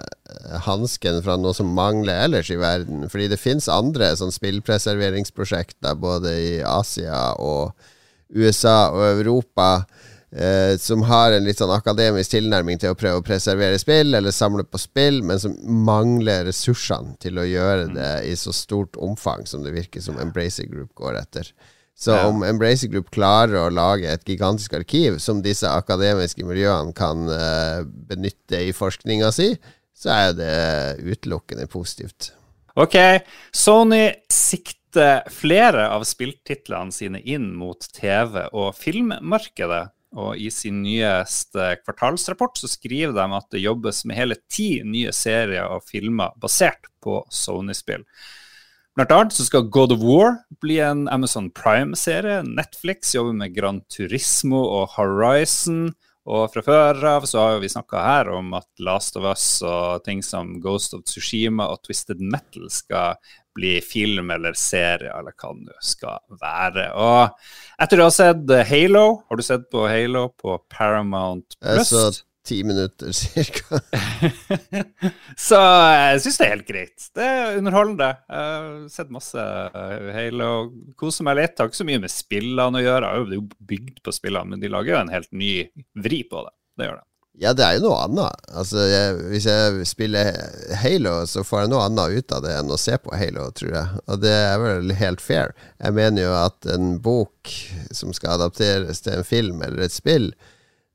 hansken 0.66 1.18
fra 1.26 1.38
noe 1.40 1.54
som 1.56 1.74
mangler 1.74 2.28
ellers 2.28 2.52
i 2.54 2.60
verden. 2.60 3.08
Fordi 3.10 3.30
det 3.32 3.42
fins 3.42 3.66
andre 3.72 4.12
sånn 4.18 4.34
spillpreserveringsprosjekter 4.34 5.98
både 5.98 6.36
i 6.38 6.52
Asia 6.62 7.32
og 7.42 7.74
USA 8.30 8.92
og 8.94 9.04
Europa 9.10 9.70
eh, 10.32 10.74
som 10.80 11.02
har 11.06 11.32
en 11.32 11.46
litt 11.46 11.60
sånn 11.60 11.74
akademisk 11.74 12.34
tilnærming 12.34 12.80
til 12.82 12.94
å 12.94 12.98
prøve 12.98 13.20
å 13.20 13.26
preservere 13.26 13.78
spill, 13.78 14.14
eller 14.14 14.34
samle 14.34 14.66
på 14.66 14.80
spill, 14.80 15.22
men 15.26 15.40
som 15.42 15.56
mangler 15.86 16.46
ressursene 16.48 17.16
til 17.22 17.38
å 17.38 17.46
gjøre 17.46 17.88
mm. 17.90 17.96
det 17.96 18.12
i 18.32 18.36
så 18.38 18.54
stort 18.56 18.96
omfang 18.96 19.46
som 19.46 19.64
det 19.66 19.74
virker 19.76 20.04
som 20.04 20.20
Embracer 20.22 20.68
Group 20.70 20.94
går 20.98 21.20
etter. 21.22 21.52
Så 21.96 22.12
ja. 22.12 22.26
om 22.28 22.42
Embracer 22.44 22.90
Group 22.92 23.08
klarer 23.14 23.56
å 23.56 23.72
lage 23.72 24.10
et 24.12 24.28
gigantisk 24.28 24.74
arkiv 24.76 25.16
som 25.22 25.40
disse 25.40 25.68
akademiske 25.70 26.44
miljøene 26.44 26.92
kan 26.96 27.24
uh, 27.30 27.86
benytte 27.86 28.60
i 28.66 28.74
forskninga 28.76 29.30
si, 29.32 29.54
så 29.96 30.12
er 30.12 30.34
det 30.36 30.56
utelukkende 31.00 31.64
positivt. 31.72 32.34
Ok, 32.76 32.98
Sony 33.48 34.10
sikter 34.28 35.24
flere 35.32 35.88
av 35.88 36.04
spilltitlene 36.04 36.92
sine 36.92 37.22
inn 37.24 37.48
mot 37.56 37.80
TV- 37.96 38.50
og 38.52 38.74
filmmarkedet. 38.76 39.86
Og 40.16 40.40
i 40.40 40.48
sin 40.52 40.80
nyeste 40.84 41.74
kvartalsrapport 41.82 42.56
så 42.56 42.70
skriver 42.72 43.12
de 43.16 43.26
at 43.36 43.48
det 43.52 43.64
jobbes 43.64 44.04
med 44.08 44.16
hele 44.16 44.38
ti 44.52 44.80
nye 44.84 45.12
serier 45.12 45.68
og 45.68 45.84
filmer 45.84 46.32
basert 46.40 46.88
på 47.04 47.20
Sony-spill. 47.32 48.06
Blant 48.96 49.12
annet 49.12 49.36
så 49.36 49.44
skal 49.44 49.68
God 49.68 49.92
of 49.92 50.00
War 50.00 50.38
bli 50.64 50.78
en 50.80 51.04
Amazon 51.12 51.50
Prime-serie. 51.52 52.40
Netflix 52.48 53.12
jobber 53.12 53.36
med 53.36 53.52
Gran 53.52 53.82
Turismo 53.92 54.62
og 54.78 54.94
Horizon. 54.94 55.90
Og 56.26 56.48
fra 56.50 56.62
før 56.64 57.04
av 57.06 57.26
så 57.28 57.42
har 57.42 57.60
vi 57.60 57.68
snakka 57.70 58.00
her 58.02 58.30
om 58.34 58.54
at 58.56 58.66
Last 58.82 59.18
of 59.20 59.28
Us 59.28 59.44
og 59.62 60.00
ting 60.08 60.24
som 60.24 60.56
Ghost 60.64 60.96
of 60.96 61.04
Tsushima 61.06 61.68
og 61.70 61.84
Twisted 61.84 62.24
Metal 62.24 62.70
skal 62.72 63.20
bli 63.56 63.74
film 63.84 64.30
eller 64.34 64.56
serie, 64.58 65.10
eller 65.16 65.34
hva 65.34 65.52
det 65.56 65.66
nå 65.66 65.80
skal 65.84 66.22
være. 66.40 66.86
Og 67.00 67.82
etter 67.82 68.00
du 68.00 68.06
har 68.06 68.14
sett 68.14 68.54
Halo, 68.70 69.04
har 69.26 69.40
du 69.40 69.44
sett 69.46 69.68
på 69.72 69.86
Halo 69.88 70.28
på 70.36 70.58
Paramount 70.72 71.58
Plus? 71.58 71.80
Jeg 71.80 71.90
Så 71.90 72.24
ti 72.46 72.60
minutter 72.64 73.12
cirka. 73.16 73.80
så 75.48 75.58
jeg 75.96 76.22
syns 76.24 76.38
det 76.38 76.46
er 76.46 76.52
helt 76.54 76.68
greit. 76.68 77.08
Det 77.16 77.26
er 77.26 77.58
underholdende. 77.60 78.12
Jeg 78.30 78.46
har 78.46 78.70
sett 78.92 79.12
masse 79.14 79.48
Halo, 80.16 80.52
koser 81.00 81.26
meg 81.26 81.40
litt. 81.40 81.58
Har 81.58 81.72
ikke 81.72 81.82
så 81.82 81.88
mye 81.88 82.04
med 82.04 82.14
spillene 82.14 82.80
å 82.80 82.86
gjøre. 82.86 83.12
Det 83.26 83.38
er 83.38 83.42
jo 83.42 83.66
bygd 83.74 84.00
på 84.06 84.14
spillene, 84.14 84.54
men 84.54 84.62
de 84.62 84.72
lager 84.72 84.94
jo 84.94 85.02
en 85.02 85.14
helt 85.16 85.32
ny 85.34 85.52
vri 86.06 86.22
på 86.30 86.46
det. 86.46 86.54
Det 86.76 86.90
gjør 86.90 87.00
det. 87.00 87.06
Ja, 87.38 87.52
det 87.52 87.64
er 87.66 87.76
jo 87.76 87.90
noe 87.90 87.96
annet. 88.06 88.46
Altså, 88.56 88.80
jeg, 88.88 89.16
hvis 89.28 89.46
jeg 89.48 89.86
spiller 89.88 90.30
Halo, 90.80 91.18
så 91.28 91.42
får 91.44 91.66
jeg 91.66 91.72
noe 91.74 91.84
annet 91.84 92.16
ut 92.16 92.32
av 92.32 92.44
det 92.46 92.54
enn 92.56 92.72
å 92.72 92.78
se 92.80 92.96
på 93.02 93.12
Halo, 93.12 93.50
tror 93.56 93.74
jeg. 93.74 94.02
Og 94.08 94.22
det 94.22 94.32
er 94.32 94.56
vel 94.62 94.94
helt 94.96 95.20
fair. 95.20 95.52
Jeg 95.82 95.96
mener 95.98 96.24
jo 96.24 96.32
at 96.38 96.70
en 96.72 96.94
bok 97.04 97.52
som 97.92 98.16
skal 98.16 98.38
adapteres 98.38 99.04
til 99.04 99.18
en 99.18 99.28
film 99.28 99.60
eller 99.66 99.84
et 99.84 99.96
spill, 99.96 100.30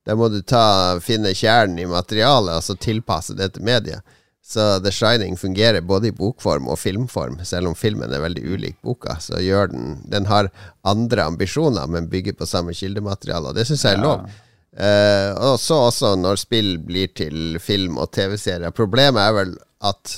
der 0.09 0.17
må 0.17 0.31
du 0.33 0.39
ta, 0.41 0.97
finne 1.05 1.35
kjernen 1.37 1.77
i 1.83 1.85
materialet, 1.85 2.57
altså 2.57 2.73
tilpasse 2.73 3.37
det 3.37 3.51
til 3.53 3.67
mediet. 3.67 4.17
Så 4.41 4.79
The 4.81 4.89
Shining 4.91 5.37
fungerer 5.37 5.85
både 5.85 6.09
i 6.09 6.15
bokform 6.17 6.65
og 6.73 6.79
filmform. 6.81 7.37
Selv 7.45 7.69
om 7.69 7.77
filmen 7.77 8.09
er 8.09 8.23
veldig 8.23 8.41
ulik 8.49 8.79
boka, 8.81 9.19
så 9.21 9.37
gjør 9.39 9.69
den 9.69 9.99
Den 10.09 10.25
har 10.25 10.49
andre 10.81 11.29
ambisjoner, 11.29 11.85
men 11.87 12.09
bygger 12.09 12.33
på 12.33 12.49
samme 12.49 12.73
kildemateriale, 12.73 13.53
og 13.53 13.55
det 13.55 13.67
syns 13.69 13.85
jeg 13.85 13.99
er 13.99 14.01
lov. 14.01 14.25
Ja. 14.25 14.47
Uh, 14.71 15.35
og 15.35 15.57
så 15.59 15.77
også 15.89 16.13
når 16.15 16.39
spill 16.39 16.77
blir 16.79 17.11
til 17.17 17.57
film 17.59 17.97
og 17.99 18.13
TV-serier. 18.15 18.71
Problemet 18.75 19.19
er 19.23 19.35
vel 19.35 19.57
at 19.83 20.13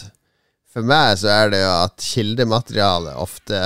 for 0.74 0.86
meg 0.86 1.18
så 1.22 1.32
er 1.34 1.54
det 1.54 1.64
jo 1.64 1.72
at 1.72 1.98
kildematerialet 2.02 3.18
ofte 3.22 3.62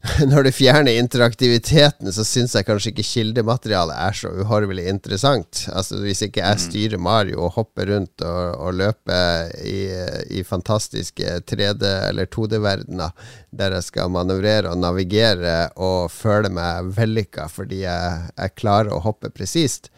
Når 0.30 0.46
du 0.46 0.50
fjerner 0.56 0.96
interaktiviteten, 0.96 2.08
så 2.16 2.24
syns 2.24 2.54
jeg 2.56 2.64
kanskje 2.64 2.88
ikke 2.94 3.04
kildematerialet 3.04 3.98
er 4.00 4.16
så 4.16 4.30
uhorvelig 4.32 4.86
interessant. 4.88 5.66
Altså 5.76 5.98
Hvis 6.00 6.22
ikke 6.24 6.40
jeg 6.40 6.56
mm. 6.56 6.62
styrer 6.62 7.02
Mario 7.04 7.42
og 7.44 7.52
hopper 7.58 7.90
rundt 7.92 8.24
og, 8.24 8.54
og 8.56 8.78
løper 8.80 9.50
i, 9.60 9.82
i, 10.32 10.44
fantastiske 10.48 11.42
3D- 11.44 11.84
eller 12.08 12.30
2D-verdener, 12.32 13.12
der 13.52 13.76
jeg 13.76 13.88
skal 13.90 14.12
manøvrere 14.14 14.72
og 14.72 14.80
navigere 14.80 15.56
og 15.76 16.08
føle 16.14 16.48
meg 16.48 16.94
vellykka 16.96 17.50
fordi 17.52 17.82
jeg, 17.84 18.30
jeg 18.38 18.56
klarer 18.56 18.94
å 18.96 19.02
hoppe 19.04 19.28
presist, 19.34 19.92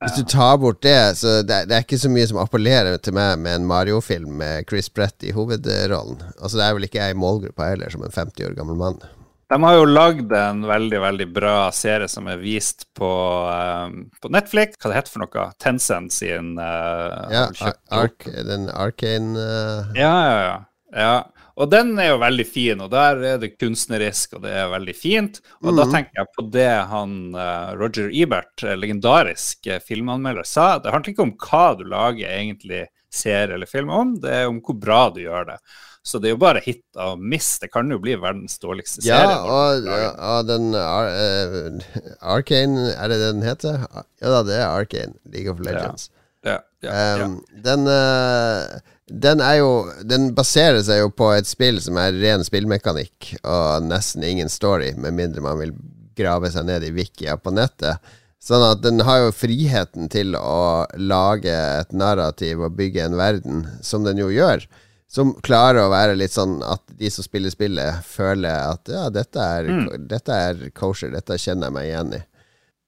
hvis 0.00 0.16
du 0.16 0.24
tar 0.24 0.56
bort 0.56 0.80
det, 0.82 1.12
så 1.20 1.42
det, 1.44 1.66
det, 1.68 1.76
er 1.76 1.84
ikke 1.84 1.98
så 2.00 2.08
mye 2.08 2.24
som 2.26 2.38
appellerer 2.40 2.96
til 3.04 3.12
meg 3.12 3.36
med 3.44 3.58
en 3.58 3.66
Mario-film 3.68 4.32
med 4.40 4.64
Chris 4.70 4.88
Brett 4.88 5.28
i 5.28 5.34
hovedrollen. 5.36 6.22
Altså 6.40 6.56
Det 6.56 6.66
er 6.66 6.76
vel 6.78 6.88
ikke 6.88 7.02
jeg 7.02 7.14
i 7.14 7.20
målgruppa 7.20 7.68
heller, 7.68 7.92
som 7.92 8.06
en 8.06 8.14
50 8.14 8.48
år 8.48 8.56
gammel 8.56 8.80
mann. 8.80 9.02
De 9.50 9.62
har 9.62 9.74
jo 9.74 9.86
lagd 9.88 10.30
en 10.32 10.62
veldig 10.62 11.00
veldig 11.02 11.26
bra 11.34 11.54
serie 11.74 12.06
som 12.08 12.28
er 12.30 12.38
vist 12.38 12.84
på, 12.94 13.10
um, 13.50 14.04
på 14.22 14.30
Netflix. 14.30 14.78
Hva 14.78 14.92
det 14.92 15.00
heter 15.00 15.14
for 15.16 15.24
noe? 15.24 15.46
Tencent 15.58 16.14
sin 16.14 16.52
uh, 16.54 17.26
Ja, 17.34 17.48
Ark, 17.90 18.28
den 18.46 18.68
Arkane 18.70 19.42
uh... 19.42 19.90
ja, 19.98 20.14
ja, 20.14 20.38
ja, 20.46 20.56
ja. 21.02 21.18
Og 21.60 21.66
den 21.68 21.90
er 22.00 22.12
jo 22.12 22.20
veldig 22.22 22.46
fin, 22.46 22.80
og 22.80 22.92
der 22.94 23.18
er 23.32 23.42
det 23.42 23.56
kunstnerisk, 23.58 24.38
og 24.38 24.46
det 24.46 24.54
er 24.54 24.70
veldig 24.70 24.94
fint. 24.96 25.42
Og 25.60 25.74
mm. 25.74 25.76
da 25.80 25.88
tenker 25.96 26.22
jeg 26.22 26.32
på 26.38 26.46
det 26.54 26.70
han 26.94 27.18
uh, 27.34 27.74
Roger 27.74 28.08
Ebert, 28.22 28.62
legendarisk 28.78 29.66
filmanmelder, 29.84 30.46
sa. 30.46 30.70
Det 30.78 30.94
handler 30.94 31.12
ikke 31.12 31.26
om 31.26 31.34
hva 31.42 31.66
du 31.74 31.84
lager 31.90 32.38
egentlig 32.38 32.86
serie 33.10 33.58
eller 33.58 33.66
film 33.66 33.90
om, 33.90 34.14
det 34.22 34.30
er 34.30 34.48
om 34.48 34.62
hvor 34.62 34.78
bra 34.78 35.08
du 35.10 35.24
gjør 35.24 35.50
det. 35.50 35.58
Så 36.02 36.18
det 36.18 36.30
er 36.30 36.32
jo 36.32 36.40
bare 36.40 36.62
hit 36.64 36.84
og 37.00 37.20
miss. 37.20 37.58
Det 37.60 37.68
kan 37.72 37.90
jo 37.92 37.98
bli 38.00 38.14
verdens 38.20 38.56
dårligste 38.62 39.04
serie. 39.04 39.20
Ja, 39.20 39.42
og, 39.44 39.90
og 40.16 40.46
den 40.48 40.70
uh, 40.72 41.98
Arcane, 42.24 42.94
er 42.94 43.12
det 43.12 43.20
den 43.20 43.44
heter? 43.44 43.84
Ja 44.22 44.32
da, 44.32 44.40
det 44.48 44.56
er 44.56 44.68
Arcane. 44.70 45.18
League 45.28 45.52
of 45.52 45.60
Legends. 45.60 46.08
Ja, 46.44 46.56
ja, 46.80 46.94
ja, 46.94 47.26
um, 47.26 47.36
den, 47.52 47.84
uh, 47.84 48.80
den 49.12 49.42
er 49.44 49.58
jo 49.58 49.72
Den 50.08 50.30
baserer 50.32 50.78
seg 50.80 51.02
jo 51.02 51.10
på 51.12 51.26
et 51.34 51.44
spill 51.44 51.82
som 51.84 51.98
er 52.00 52.16
ren 52.16 52.40
spillmekanikk 52.46 53.34
og 53.42 53.84
nesten 53.84 54.24
ingen 54.24 54.48
story, 54.48 54.94
med 54.96 55.18
mindre 55.18 55.44
man 55.44 55.60
vil 55.60 55.76
grave 56.16 56.48
seg 56.52 56.64
ned 56.68 56.86
i 56.88 56.94
wikia 56.96 57.36
på 57.36 57.52
nettet. 57.52 58.00
Sånn 58.40 58.64
at 58.64 58.80
den 58.80 59.04
har 59.04 59.26
jo 59.26 59.36
friheten 59.36 60.08
til 60.08 60.32
å 60.32 60.86
lage 60.96 61.52
et 61.52 61.92
narrativ 61.92 62.64
og 62.64 62.78
bygge 62.78 63.04
en 63.04 63.20
verden, 63.20 63.66
som 63.84 64.08
den 64.08 64.22
jo 64.22 64.30
gjør 64.32 64.64
som 65.10 65.32
klarer 65.42 65.82
å 65.82 65.90
være 65.90 66.14
litt 66.14 66.34
sånn 66.34 66.60
at 66.62 66.84
de 67.00 67.10
som 67.10 67.26
spiller 67.26 67.50
spillet, 67.50 68.02
føler 68.06 68.70
at 68.70 68.90
ja, 68.90 69.08
dette 69.10 69.42
er, 69.42 69.66
mm. 69.66 69.88
dette 70.10 70.36
er 70.46 70.68
kosher, 70.76 71.10
dette 71.10 71.38
kjenner 71.38 71.66
jeg 71.66 71.76
meg 71.76 71.88
igjen 71.88 72.12
i. 72.20 72.20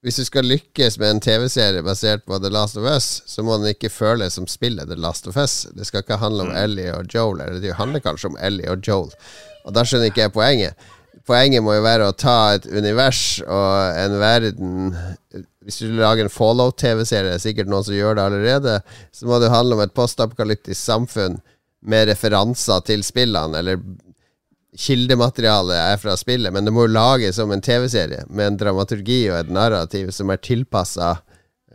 Hvis 0.02 0.18
du 0.18 0.24
skal 0.26 0.46
lykkes 0.50 0.98
med 0.98 1.12
en 1.12 1.20
TV-serie 1.22 1.82
basert 1.86 2.24
på 2.26 2.38
The 2.42 2.50
Last 2.50 2.78
of 2.78 2.86
Us, 2.86 3.20
så 3.26 3.42
må 3.46 3.58
den 3.58 3.74
ikke 3.74 3.90
føles 3.90 4.34
som 4.38 4.48
spillet 4.50 4.90
The 4.90 4.98
Last 4.98 5.28
of 5.30 5.38
Us. 5.38 5.64
Det 5.74 5.86
skal 5.86 6.02
ikke 6.02 6.18
handle 6.22 6.46
om 6.46 6.50
mm. 6.54 6.58
Ellie 6.62 6.94
og 6.94 7.10
Joel, 7.10 7.42
eller 7.42 7.62
det 7.62 7.76
handler 7.78 8.02
kanskje 8.02 8.32
om 8.32 8.38
Ellie 8.42 8.70
og 8.70 8.82
Joel. 8.86 9.12
Og 9.66 9.74
da 9.74 9.86
skjønner 9.86 10.10
ikke 10.10 10.24
jeg 10.24 10.34
poenget. 10.34 10.90
Poenget 11.26 11.62
må 11.62 11.74
jo 11.74 11.84
være 11.84 12.08
å 12.10 12.16
ta 12.18 12.36
et 12.56 12.66
univers 12.66 13.38
og 13.44 13.94
en 13.94 14.16
verden 14.18 14.96
Hvis 15.62 15.78
du 15.78 15.92
lager 15.94 16.26
en 16.26 16.34
Fallout-TV-serie, 16.34 17.30
det 17.30 17.38
er 17.38 17.44
sikkert 17.44 17.70
noen 17.70 17.86
som 17.86 17.94
gjør 17.94 18.18
det 18.18 18.24
allerede, 18.26 18.80
så 19.14 19.30
må 19.30 19.38
det 19.38 19.52
handle 19.54 19.78
om 19.78 19.84
et 19.84 19.94
postapokalyptisk 19.94 20.80
samfunn 20.82 21.38
med 21.82 22.08
referanser 22.08 22.82
til 22.86 23.02
spillene, 23.06 23.58
eller 23.58 23.80
kildematerialet 24.78 25.76
er 25.76 26.00
fra 26.00 26.16
spillet, 26.16 26.52
men 26.54 26.64
det 26.64 26.72
må 26.72 26.86
jo 26.86 26.94
lages 26.94 27.36
som 27.36 27.52
en 27.52 27.62
TV-serie, 27.62 28.24
med 28.28 28.52
en 28.52 28.58
dramaturgi 28.62 29.26
og 29.30 29.42
et 29.42 29.52
narrativ 29.52 30.10
som 30.16 30.32
er 30.32 30.40
tilpassa 30.40 31.14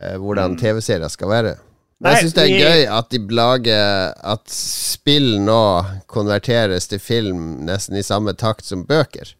eh, 0.00 0.16
hvordan 0.18 0.56
mm. 0.56 0.60
TV-serier 0.62 1.12
skal 1.12 1.32
være. 1.32 1.54
Men 1.98 2.14
jeg 2.14 2.26
syns 2.26 2.36
det 2.36 2.44
er 2.44 2.60
gøy 2.62 2.84
at 2.94 3.08
de 3.10 3.18
lager 3.34 4.12
At 4.22 4.44
spill 4.54 5.32
nå 5.42 5.62
konverteres 6.06 6.86
til 6.86 7.00
film 7.02 7.64
nesten 7.66 7.98
i 7.98 8.04
samme 8.06 8.36
takt 8.38 8.68
som 8.68 8.84
bøker. 8.86 9.32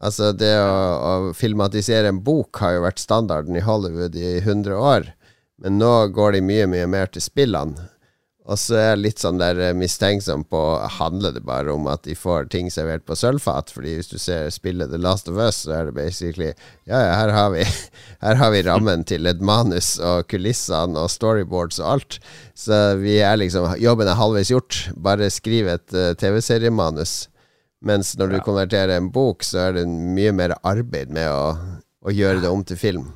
Altså, 0.00 0.32
det 0.32 0.50
å, 0.58 0.74
å 0.96 1.12
filmatisere 1.36 2.10
en 2.10 2.22
bok 2.24 2.58
har 2.62 2.74
jo 2.74 2.84
vært 2.86 3.02
standarden 3.02 3.58
i 3.58 3.62
Hollywood 3.62 4.16
i 4.16 4.38
100 4.40 4.74
år, 4.74 5.10
men 5.60 5.76
nå 5.78 5.92
går 6.16 6.38
de 6.38 6.44
mye, 6.46 6.66
mye 6.72 6.86
mer 6.88 7.10
til 7.12 7.22
spillene. 7.22 7.90
Og 8.50 8.58
så 8.58 8.74
er 8.74 8.88
jeg 8.88 9.02
litt 9.04 9.22
sånn 9.22 9.38
der 9.38 9.58
eh, 9.62 9.76
mistenksom 9.78 10.42
på 10.50 10.60
Handler 10.96 11.36
det 11.36 11.44
bare 11.46 11.70
om 11.70 11.86
at 11.90 12.02
de 12.02 12.16
får 12.18 12.48
ting 12.50 12.70
servert 12.72 13.04
på 13.06 13.14
sølvfat? 13.18 13.70
Fordi 13.70 13.94
hvis 13.94 14.10
du 14.10 14.16
ser 14.18 14.50
spillet 14.50 14.90
The 14.90 14.98
Last 14.98 15.30
of 15.30 15.38
Us, 15.38 15.62
så 15.64 15.76
er 15.76 15.88
det 15.88 15.94
basically 15.98 16.50
Ja, 16.90 16.98
ja, 16.98 17.12
her 17.20 17.34
har 17.36 17.52
vi, 17.54 17.62
her 18.26 18.40
har 18.40 18.50
vi 18.54 18.64
rammen 18.66 19.06
til 19.06 19.30
et 19.30 19.44
manus 19.44 19.92
og 20.02 20.26
kulissene 20.32 20.98
og 20.98 21.12
storyboards 21.14 21.78
og 21.82 21.92
alt. 21.94 22.18
Så 22.58 22.80
vi 22.98 23.20
er 23.22 23.38
liksom 23.38 23.70
Jobben 23.78 24.10
er 24.10 24.18
halvveis 24.18 24.50
gjort. 24.50 24.82
Bare 24.98 25.30
skriv 25.30 25.70
et 25.70 25.86
uh, 25.94 26.10
TV-seriemanus. 26.18 27.28
Mens 27.86 28.12
når 28.18 28.34
du 28.34 28.42
konverterer 28.44 28.96
en 28.98 29.12
bok, 29.14 29.46
så 29.46 29.68
er 29.68 29.78
det 29.78 29.86
mye 29.88 30.34
mer 30.36 30.58
arbeid 30.66 31.14
med 31.14 31.30
å, 31.30 31.54
å 32.02 32.12
gjøre 32.12 32.42
det 32.42 32.50
om 32.50 32.66
til 32.66 32.80
film. 32.80 33.08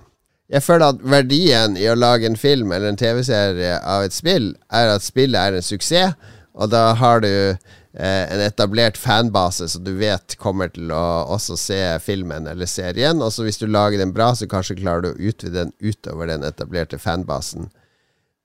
Jeg 0.55 0.63
føler 0.63 0.93
at 0.93 1.01
verdien 1.03 1.75
i 1.75 1.89
å 1.91 1.97
lage 1.99 2.29
en 2.29 2.39
film 2.39 2.71
eller 2.71 2.93
en 2.93 2.99
TV-serie 2.99 3.81
av 3.91 4.05
et 4.07 4.15
spill, 4.15 4.53
er 4.71 4.93
at 4.93 5.03
spillet 5.03 5.35
er 5.41 5.59
en 5.59 5.67
suksess, 5.67 6.15
og 6.55 6.71
da 6.71 6.93
har 6.95 7.25
du 7.25 7.31
eh, 7.35 7.57
en 7.99 8.43
etablert 8.45 8.99
fanbase 9.01 9.67
som 9.73 9.83
du 9.83 9.97
vet 9.99 10.37
kommer 10.39 10.71
til 10.71 10.93
å 10.95 11.25
også 11.35 11.57
se 11.59 11.81
filmen 12.05 12.47
eller 12.47 12.71
serien. 12.71 13.19
Og 13.19 13.33
så 13.35 13.43
hvis 13.43 13.59
du 13.59 13.67
lager 13.67 13.99
den 13.99 14.13
bra, 14.15 14.31
så 14.39 14.47
kanskje 14.47 14.79
klarer 14.79 15.03
du 15.03 15.11
å 15.11 15.19
utvide 15.19 15.65
den 15.65 15.73
utover 15.83 16.31
den 16.31 16.47
etablerte 16.47 17.01
fanbasen. 17.03 17.73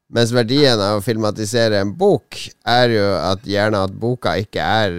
Mens 0.10 0.34
verdien 0.34 0.82
av 0.82 0.98
å 0.98 1.06
filmatisere 1.06 1.84
en 1.84 1.94
bok 1.94 2.40
er 2.66 2.96
jo 2.96 3.06
at 3.20 3.46
gjerne 3.46 3.84
at 3.86 3.94
boka 3.94 4.34
ikke 4.42 4.66
er 4.66 4.96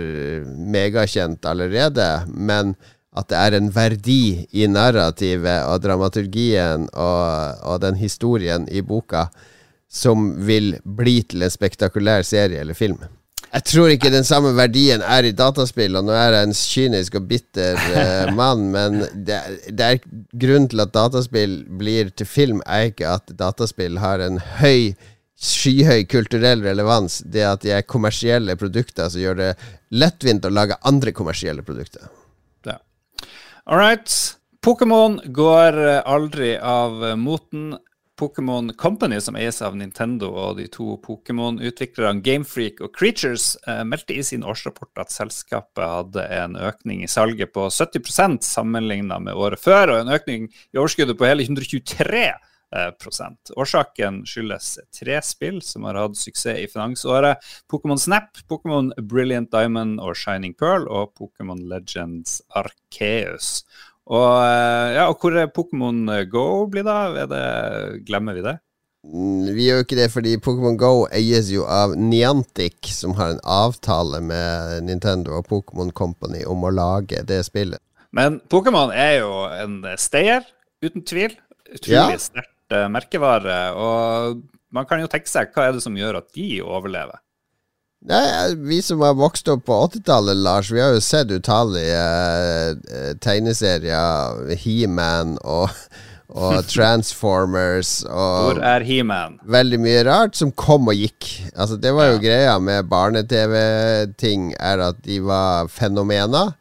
megakjent 0.46 1.50
allerede, 1.50 2.06
men 2.30 2.76
at 3.10 3.30
det 3.30 3.38
er 3.38 3.56
en 3.58 3.70
verdi 3.74 4.46
i 4.54 4.66
narrativet 4.70 5.66
og 5.66 5.80
dramaturgien 5.82 6.86
og, 6.94 7.62
og, 7.66 7.80
den 7.82 7.98
historien 7.98 8.68
i 8.70 8.82
boka 8.86 9.26
som 9.90 10.36
vil 10.46 10.76
bli 10.84 11.16
til 11.26 11.42
en 11.42 11.50
spektakulær 11.50 12.22
serie 12.26 12.60
eller 12.62 12.78
film. 12.78 13.00
Jeg 13.50 13.66
tror 13.66 13.90
ikke 13.90 14.12
den 14.14 14.22
samme 14.22 14.52
verdien 14.54 15.02
er 15.02 15.26
i 15.26 15.32
dataspill, 15.34 15.96
og 15.98 16.06
nå 16.06 16.14
er 16.14 16.36
jeg 16.36 16.46
en 16.46 16.54
kynisk 16.54 17.16
og 17.18 17.24
bitter 17.32 17.80
uh, 17.80 18.30
mann, 18.38 18.68
men 18.70 19.00
det, 19.26 19.40
det 19.66 19.88
er 19.88 20.04
grunnen 20.38 20.68
til 20.70 20.84
at 20.84 20.94
dataspill 20.94 21.56
blir 21.80 22.12
til 22.14 22.30
film, 22.30 22.62
er 22.62 22.92
ikke 22.92 23.10
at 23.10 23.34
dataspill 23.34 23.98
har 23.98 24.22
en 24.22 24.38
høy 24.60 24.92
skyhøy 25.40 26.04
kulturell 26.06 26.62
relevans. 26.62 27.24
Det 27.26 27.42
at 27.48 27.66
de 27.66 27.74
er 27.74 27.88
kommersielle 27.88 28.54
produkter 28.60 29.10
som 29.10 29.24
gjør 29.24 29.42
det 29.42 29.52
lettvint 29.98 30.46
å 30.46 30.54
lage 30.54 30.78
andre 30.86 31.10
kommersielle 31.16 31.66
produkter. 31.66 32.06
All 33.70 33.78
right. 33.78 34.10
Pokémon 34.66 35.20
går 35.24 35.88
eh, 35.88 36.02
aldri 36.04 36.56
av 36.58 37.04
eh, 37.04 37.16
moten. 37.16 37.76
Pokémon 38.18 38.72
Company, 38.72 39.20
som 39.20 39.36
eies 39.38 39.62
av 39.62 39.76
Nintendo 39.78 40.32
og 40.34 40.58
de 40.58 40.66
to 40.68 40.96
Pokémon-utviklerne 41.04 42.18
Gamefreak 42.20 42.82
og 42.82 42.90
Creatures, 42.98 43.54
eh, 43.70 43.84
meldte 43.86 44.16
i 44.18 44.24
sin 44.26 44.42
årsrapport 44.42 45.04
at 45.04 45.14
selskapet 45.14 45.86
hadde 45.86 46.26
en 46.34 46.58
økning 46.58 47.04
i 47.06 47.08
salget 47.08 47.54
på 47.54 47.68
70% 47.70 48.42
sammenlignet 48.42 49.22
med 49.22 49.38
året 49.38 49.62
før, 49.62 49.94
og 49.94 50.02
en 50.02 50.14
økning 50.18 50.50
i 50.50 50.82
overskuddet 50.82 51.14
på 51.14 51.30
hele 51.30 51.46
123 51.46 52.26
prosent. 53.02 53.50
Årsaken 53.58 54.22
skyldes 54.28 54.76
tre 54.94 55.18
spill 55.26 55.58
som 55.64 55.88
har 55.88 55.98
hatt 55.98 56.18
suksess 56.18 56.60
i 56.62 56.68
finansåret. 56.70 57.42
Pokémon 57.70 57.98
Snap, 57.98 58.38
Pokémon 58.50 58.92
Brilliant 59.10 59.50
Diamond 59.50 59.98
og 60.00 60.14
Shining 60.18 60.54
Pearl 60.54 60.86
og 60.88 61.14
Pokémon 61.18 61.64
Legends 61.70 62.38
Arceus. 62.54 63.64
Og, 64.10 64.42
eh, 64.42 64.96
ja, 64.96 65.06
og 65.10 65.22
hvor 65.22 65.36
Pokémon 65.54 66.02
Go 66.30 66.66
blir 66.70 66.86
da? 66.86 67.26
Det, 67.30 68.04
glemmer 68.06 68.38
vi 68.38 68.46
det? 68.46 68.56
Mm, 69.06 69.54
vi 69.56 69.66
gjør 69.68 69.78
jo 69.80 69.84
ikke 69.86 69.96
det, 69.96 70.08
fordi 70.12 70.32
Pokémon 70.44 70.76
Go 70.76 71.06
eies 71.14 71.48
jo 71.54 71.64
av 71.64 71.94
Niantic, 71.96 72.90
som 72.92 73.14
har 73.16 73.34
en 73.34 73.44
avtale 73.44 74.20
med 74.20 74.84
Nintendo 74.88 75.38
og 75.38 75.46
Pokémon 75.48 75.92
Company 75.92 76.42
om 76.44 76.66
å 76.66 76.74
lage 76.74 77.22
det 77.26 77.42
spillet. 77.46 77.80
Men 78.12 78.40
Pokémon 78.50 78.90
er 78.92 79.20
jo 79.22 79.30
en 79.54 79.80
stayer, 79.96 80.44
uten 80.82 81.06
tvil. 81.06 81.38
Utrolig 81.70 82.18
ja. 82.18 82.18
sterkt 82.18 82.56
uh, 82.74 82.86
merkevare. 82.92 83.58
Og 83.76 84.44
man 84.74 84.86
kan 84.88 85.02
jo 85.02 85.10
tenke 85.10 85.30
seg 85.30 85.52
hva 85.54 85.68
er 85.68 85.76
det 85.76 85.84
som 85.84 85.96
gjør 85.98 86.22
at 86.22 86.30
de 86.36 86.60
overlever? 86.62 87.20
Nei, 88.08 88.54
Vi 88.56 88.80
som 88.80 89.02
har 89.04 89.18
vokst 89.18 89.48
opp 89.52 89.66
på 89.68 89.76
80-tallet, 89.90 90.38
Lars, 90.40 90.70
vi 90.72 90.80
har 90.80 90.94
jo 90.94 91.02
sett 91.04 91.32
utallige 91.32 92.04
uh, 92.86 93.10
tegneserier. 93.20 94.54
He-Man 94.62 95.36
og, 95.44 95.74
og 96.32 96.62
Transformers 96.72 97.98
og 98.08 98.46
Hvor 98.46 98.62
er 98.64 98.86
He-Man? 98.88 99.36
Veldig 99.44 99.82
mye 99.84 100.06
rart 100.08 100.38
som 100.40 100.52
kom 100.52 100.88
og 100.88 100.96
gikk. 100.96 101.28
Altså 101.52 101.76
Det 101.76 101.92
var 101.96 102.14
jo 102.14 102.16
ja. 102.16 102.24
greia 102.24 102.56
med 102.62 102.88
barne-TV-ting, 102.88 104.54
er 104.56 104.86
at 104.88 105.04
de 105.04 105.20
var 105.26 105.68
fenomener 105.68 106.54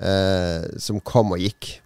eh, 0.00 0.78
som 0.78 1.02
kom 1.02 1.34
og 1.34 1.42
gikk. 1.42 1.78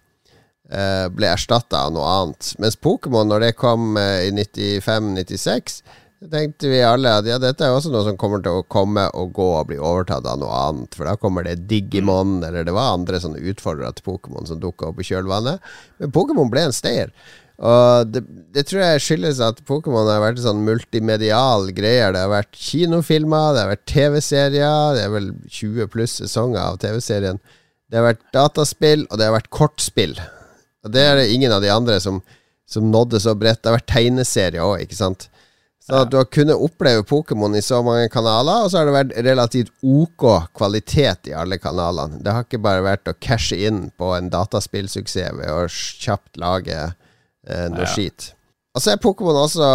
Eh, 0.68 1.07
ble 1.16 1.31
erstatta 1.33 1.87
av 1.87 1.94
noe 1.94 2.09
annet. 2.12 2.50
Mens 2.61 2.76
Pokémon, 2.76 3.28
når 3.31 3.46
det 3.46 3.54
kom 3.57 3.96
eh, 3.96 4.26
i 4.28 4.33
95-96, 4.37 5.81
tenkte 6.28 6.68
vi 6.68 6.83
alle 6.85 7.14
at 7.20 7.28
ja, 7.31 7.38
dette 7.40 7.64
er 7.64 7.72
også 7.72 7.92
noe 7.94 8.04
som 8.04 8.18
kommer 8.20 8.42
til 8.44 8.59
å 8.59 8.66
komme 8.68 9.07
og 9.16 9.33
gå 9.38 9.46
og 9.54 9.70
bli 9.70 9.78
overtatt 9.81 10.28
av 10.28 10.37
noe 10.42 10.61
annet. 10.66 10.92
For 10.98 11.09
da 11.09 11.16
kommer 11.16 11.48
det 11.48 11.62
Digimon, 11.70 12.42
mm. 12.42 12.46
eller 12.50 12.68
det 12.68 12.76
var 12.76 12.98
andre 12.98 13.22
sånne 13.22 13.40
utfordrere 13.48 13.96
til 13.96 14.11
Pokémon 14.11 14.48
som 14.50 14.61
dukka 14.61 14.90
opp 14.90 15.00
i 15.00 15.09
kjølvannet. 15.09 15.72
Men 16.02 16.12
Pokémon 16.12 16.52
ble 16.52 16.68
en 16.68 16.76
stayer. 16.76 17.16
Og 17.59 18.12
det, 18.12 18.26
det, 18.54 18.68
tror 18.68 18.85
jeg 18.85 19.02
skyldes 19.02 19.40
at 19.42 19.64
Pokémon 19.66 20.07
har 20.07 20.20
vært 20.22 20.37
en 20.42 20.50
sånn 20.50 20.64
multimedial 20.68 21.72
greie. 21.74 22.12
Det 22.12 22.26
har 22.26 22.35
vært 22.37 22.61
kinofilmer, 22.61 23.54
det 23.57 23.64
har 23.64 23.72
vært 23.72 23.88
TV-serier, 23.88 24.98
det 24.98 25.07
er 25.09 25.14
vel 25.16 25.33
20 25.48 25.94
pluss 25.96 26.20
sesonger 26.20 26.61
av 26.61 26.83
TV-serien. 26.85 27.40
Det 27.88 27.96
har 27.96 28.12
vært 28.12 28.26
dataspill, 28.37 29.09
og 29.09 29.16
det 29.16 29.31
har 29.31 29.40
vært 29.40 29.54
kortspill. 29.54 30.20
Og 30.86 30.92
Det 30.94 31.02
er 31.02 31.18
det 31.18 31.32
ingen 31.34 31.52
av 31.52 31.62
de 31.64 31.72
andre 31.72 31.98
som, 32.00 32.20
som 32.68 32.90
nådde 32.90 33.20
så 33.20 33.34
bredt. 33.34 33.62
Det 33.62 33.70
har 33.70 33.78
vært 33.80 33.92
tegneserier 33.92 34.64
òg, 34.64 34.84
ikke 34.84 34.98
sant. 34.98 35.28
Så 35.88 36.02
at 36.02 36.10
du 36.12 36.18
har 36.18 36.26
kunnet 36.28 36.60
oppleve 36.60 37.04
Pokémon 37.08 37.54
i 37.56 37.62
så 37.64 37.78
mange 37.82 38.10
kanaler, 38.12 38.64
og 38.64 38.70
så 38.70 38.80
har 38.80 38.88
det 38.88 38.96
vært 38.96 39.14
relativt 39.24 39.70
ok 39.80 40.24
kvalitet 40.58 41.30
i 41.30 41.36
alle 41.36 41.56
kanalene. 41.62 42.20
Det 42.20 42.34
har 42.34 42.44
ikke 42.44 42.60
bare 42.60 42.84
vært 42.84 43.08
å 43.08 43.16
cashe 43.24 43.56
inn 43.56 43.86
på 43.96 44.10
en 44.18 44.28
dataspillsuksess 44.32 45.38
ved 45.38 45.48
å 45.48 45.62
kjapt 45.72 46.36
lage 46.36 46.76
eh, 46.76 47.68
noe 47.72 47.86
ja. 47.86 47.92
skit. 47.94 48.34
Og 48.78 48.82
så 48.84 48.92
er 48.92 49.00
Pokémon 49.02 49.34
også 49.34 49.68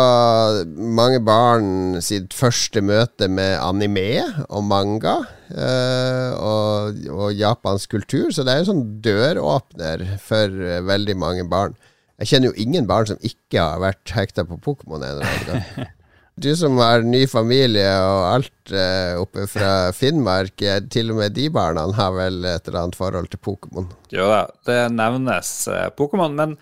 mange 0.95 1.17
barn 1.27 1.97
sitt 1.99 2.31
første 2.31 2.79
møte 2.79 3.27
med 3.27 3.57
anime 3.59 4.21
og 4.45 4.61
manga 4.63 5.17
eh, 5.51 6.29
og, 6.37 7.01
og, 7.11 7.33
japansk 7.35 7.97
kultur, 7.97 8.29
så 8.31 8.45
det 8.47 8.53
er 8.53 8.61
jo 8.61 8.69
sånn 8.69 8.85
døråpner 9.03 10.05
for 10.23 10.55
uh, 10.55 10.79
veldig 10.87 11.17
mange 11.19 11.43
barn. 11.51 11.75
Jeg 12.23 12.31
kjenner 12.31 12.53
jo 12.53 12.63
ingen 12.63 12.87
barn 12.87 13.09
som 13.11 13.19
ikke 13.27 13.59
har 13.59 13.83
vært 13.83 14.15
hekta 14.15 14.47
på 14.47 14.61
Pokémon 14.63 15.03
en 15.03 15.17
eller 15.17 15.27
annen 15.27 15.51
gang. 15.51 15.91
Du 16.33 16.47
som 16.57 16.79
har 16.81 17.03
ny 17.05 17.27
familie 17.29 17.91
og 18.01 18.23
alt 18.25 18.71
eh, 18.73 19.11
oppe 19.21 19.43
fra 19.45 19.91
Finnmark, 19.93 20.63
til 20.89 21.11
og 21.13 21.19
med 21.19 21.35
de 21.37 21.43
barna 21.53 21.83
har 21.93 22.15
vel 22.15 22.39
et 22.49 22.65
eller 22.65 22.87
annet 22.87 22.97
forhold 22.97 23.29
til 23.29 23.37
Pokémon? 23.45 23.85
Jo 24.09 24.31
da, 24.31 24.39
det 24.65 24.79
nevnes 24.95 25.51
Pokémon, 25.93 26.33
men 26.39 26.55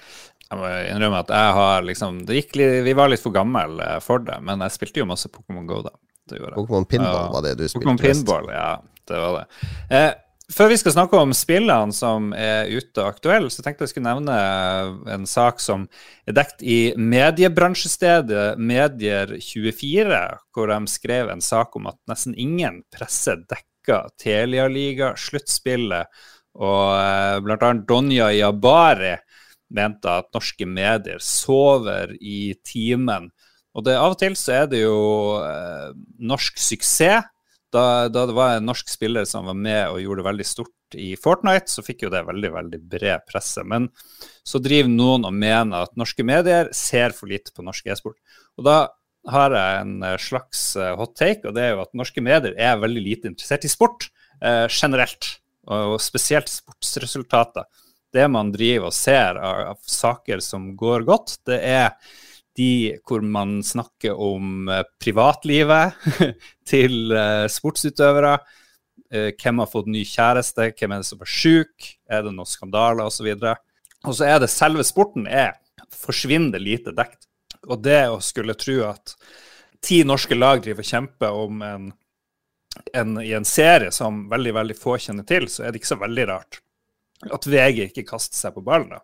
jeg 0.52 0.60
må 0.60 0.70
innrømme 0.92 1.22
at 1.24 1.30
jeg 1.32 1.52
har 1.56 1.86
liksom 1.88 2.24
litt, 2.28 2.58
Vi 2.58 2.96
var 2.98 3.12
litt 3.12 3.24
for 3.24 3.32
gamle 3.36 3.86
eh, 3.86 4.00
for 4.04 4.24
det, 4.26 4.42
men 4.44 4.64
jeg 4.66 4.76
spilte 4.76 5.00
jo 5.00 5.08
masse 5.08 5.32
Pokémon 5.32 5.68
Go, 5.70 5.80
da. 5.86 5.94
Pokémon 6.32 6.88
Pinball 6.88 7.32
var 7.32 7.46
det 7.46 7.56
du 7.60 7.64
spilte 7.70 7.88
Pokémon 7.88 8.02
Pinball, 8.02 8.52
ja. 8.52 8.74
Det 9.08 9.20
var 9.20 9.38
det. 9.40 9.70
Eh, 9.96 10.12
før 10.52 10.68
vi 10.74 10.78
skal 10.82 10.96
snakke 10.98 11.20
om 11.24 11.32
spillene 11.36 11.96
som 11.96 12.34
er 12.36 12.68
ute 12.68 13.00
og 13.00 13.14
aktuelle, 13.14 13.48
så 13.54 13.64
tenkte 13.64 13.88
jeg 13.88 13.94
skulle 13.94 14.12
nevne 14.12 14.36
en 15.16 15.24
sak 15.30 15.64
som 15.64 15.88
er 16.28 16.36
dekt 16.36 16.60
i 16.60 16.92
mediebransjestedet 17.00 18.60
Medier24, 18.60 20.20
hvor 20.52 20.74
de 20.74 20.80
skrev 20.92 21.32
en 21.32 21.44
sak 21.46 21.80
om 21.80 21.88
at 21.94 22.00
nesten 22.12 22.36
ingen 22.36 22.84
presse 22.92 23.38
dekker 23.48 24.12
Telialiga-sluttspillet, 24.20 26.12
og 26.60 26.88
eh, 27.00 27.56
annet 27.56 27.88
Donja 27.88 28.28
Jabari 28.36 29.16
mente 29.74 30.12
at 30.22 30.30
norske 30.36 30.68
medier 30.68 31.22
sover 31.24 32.16
i 32.20 32.54
timen. 32.68 33.30
Og 33.72 33.86
det, 33.88 33.96
av 33.96 34.16
og 34.16 34.20
til 34.20 34.36
så 34.40 34.62
er 34.62 34.72
det 34.72 34.84
jo 34.84 34.98
eh, 35.46 35.92
norsk 36.20 36.60
suksess 36.60 37.30
Da, 37.72 38.10
da, 38.12 38.26
det 38.28 38.36
var 38.36 38.58
en 38.58 38.66
norsk 38.68 38.90
spiller 38.92 39.24
som 39.24 39.46
var 39.48 39.56
med 39.56 39.94
og 39.94 40.02
gjorde 40.04 40.20
det 40.20 40.28
veldig 40.28 40.48
stort 40.48 40.98
i 41.00 41.14
Fortnite, 41.16 41.72
så 41.72 41.84
fikk 41.86 42.04
jo 42.04 42.10
det 42.12 42.26
veldig 42.28 42.50
veldig 42.52 42.80
bred 42.92 43.24
presse. 43.30 43.64
Men 43.64 43.88
så 44.44 44.60
driver 44.60 44.92
noen 44.92 45.24
og 45.28 45.38
mener 45.40 45.86
at 45.86 45.96
norske 45.96 46.26
medier 46.28 46.68
ser 46.76 47.16
for 47.16 47.32
lite 47.32 47.54
på 47.56 47.64
norsk 47.64 47.88
e-sport. 47.94 48.20
Og 48.60 48.68
da 48.68 48.78
har 49.30 49.54
jeg 49.54 49.84
en 49.84 49.96
eh, 50.04 50.18
slags 50.22 50.64
eh, 50.76 50.96
hot 50.98 51.16
take, 51.20 51.46
og 51.46 51.56
det 51.56 51.66
er 51.66 51.76
jo 51.76 51.84
at 51.84 51.94
norske 51.98 52.24
medier 52.26 52.58
er 52.58 52.82
veldig 52.82 53.04
lite 53.06 53.30
interessert 53.30 53.68
i 53.68 53.72
sport 53.72 54.10
eh, 54.42 54.66
generelt. 54.68 55.38
Og 55.72 56.00
spesielt 56.02 56.50
sportsresultater. 56.50 57.68
Det 58.12 58.28
man 58.28 58.52
driver 58.52 58.90
og 58.90 58.96
ser 58.96 59.40
av, 59.40 59.62
av 59.76 59.80
saker 59.88 60.44
som 60.44 60.72
går 60.78 61.06
godt, 61.08 61.38
det 61.48 61.62
er 61.64 61.94
de 62.60 62.98
hvor 63.08 63.24
man 63.24 63.62
snakker 63.64 64.18
om 64.20 64.68
eh, 64.70 64.84
privatlivet 65.00 65.96
til 66.72 67.14
eh, 67.16 67.46
sportsutøvere. 67.52 68.34
Eh, 69.12 69.32
hvem 69.40 69.62
har 69.64 69.72
fått 69.72 69.90
ny 69.92 70.04
kjæreste, 70.08 70.72
hvem 70.76 70.96
er 70.96 71.04
det 71.04 71.08
som 71.08 71.24
er 71.24 71.32
sjuk, 71.32 71.92
er 72.12 72.26
det 72.26 72.34
noen 72.36 72.50
skandaler 72.50 73.08
osv. 73.08 73.32
Og, 73.32 73.64
og 74.04 74.18
så 74.18 74.28
er 74.28 74.42
det 74.44 74.52
selve 74.52 74.86
sporten 74.88 75.28
er 75.28 75.56
forsvinner 75.96 76.60
lite 76.60 76.94
dekt. 76.96 77.28
Og 77.70 77.82
det 77.84 78.04
å 78.10 78.20
skulle 78.24 78.58
tro 78.60 78.82
at 78.90 79.16
ti 79.84 80.02
norske 80.08 80.36
lag 80.38 80.62
driver 80.64 80.84
og 80.84 80.92
kjemper 80.92 81.40
om 81.46 81.64
en, 81.66 81.88
en, 82.98 83.16
i 83.22 83.32
en 83.38 83.48
serie 83.48 83.94
som 83.96 84.26
veldig 84.32 84.54
veldig 84.60 84.78
få 84.78 84.98
kjenner 85.02 85.28
til, 85.28 85.48
så 85.52 85.66
er 85.66 85.72
det 85.72 85.82
ikke 85.82 85.94
så 85.94 86.02
veldig 86.02 86.28
rart 86.32 86.62
at 87.30 87.48
VG 87.48 87.90
ikke 87.90 88.08
kaster 88.08 88.38
seg 88.38 88.56
på 88.56 88.64
ballen. 88.66 88.98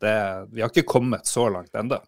Det, 0.00 0.14
vi 0.52 0.60
har 0.60 0.72
ikke 0.72 0.88
kommet 0.88 1.28
så 1.30 1.46
langt 1.52 1.74
ennå. 1.78 2.00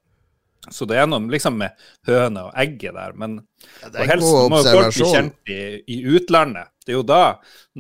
Så 0.71 0.87
det 0.89 0.97
er 0.99 1.07
noe 1.07 1.31
liksom 1.31 1.59
med 1.61 1.77
høna 2.09 2.49
og 2.49 2.57
egget 2.59 2.97
der. 2.97 3.15
Men 3.19 3.39
ja, 3.83 3.91
og 3.93 4.11
helst 4.11 4.33
må 4.51 4.61
folk 4.67 4.97
bli 4.97 5.11
kjent 5.13 5.53
i, 5.53 5.61
i, 5.95 5.99
utlandet. 6.17 6.73
Det 6.85 6.95
er 6.95 6.99
jo 6.99 7.07
da 7.07 7.23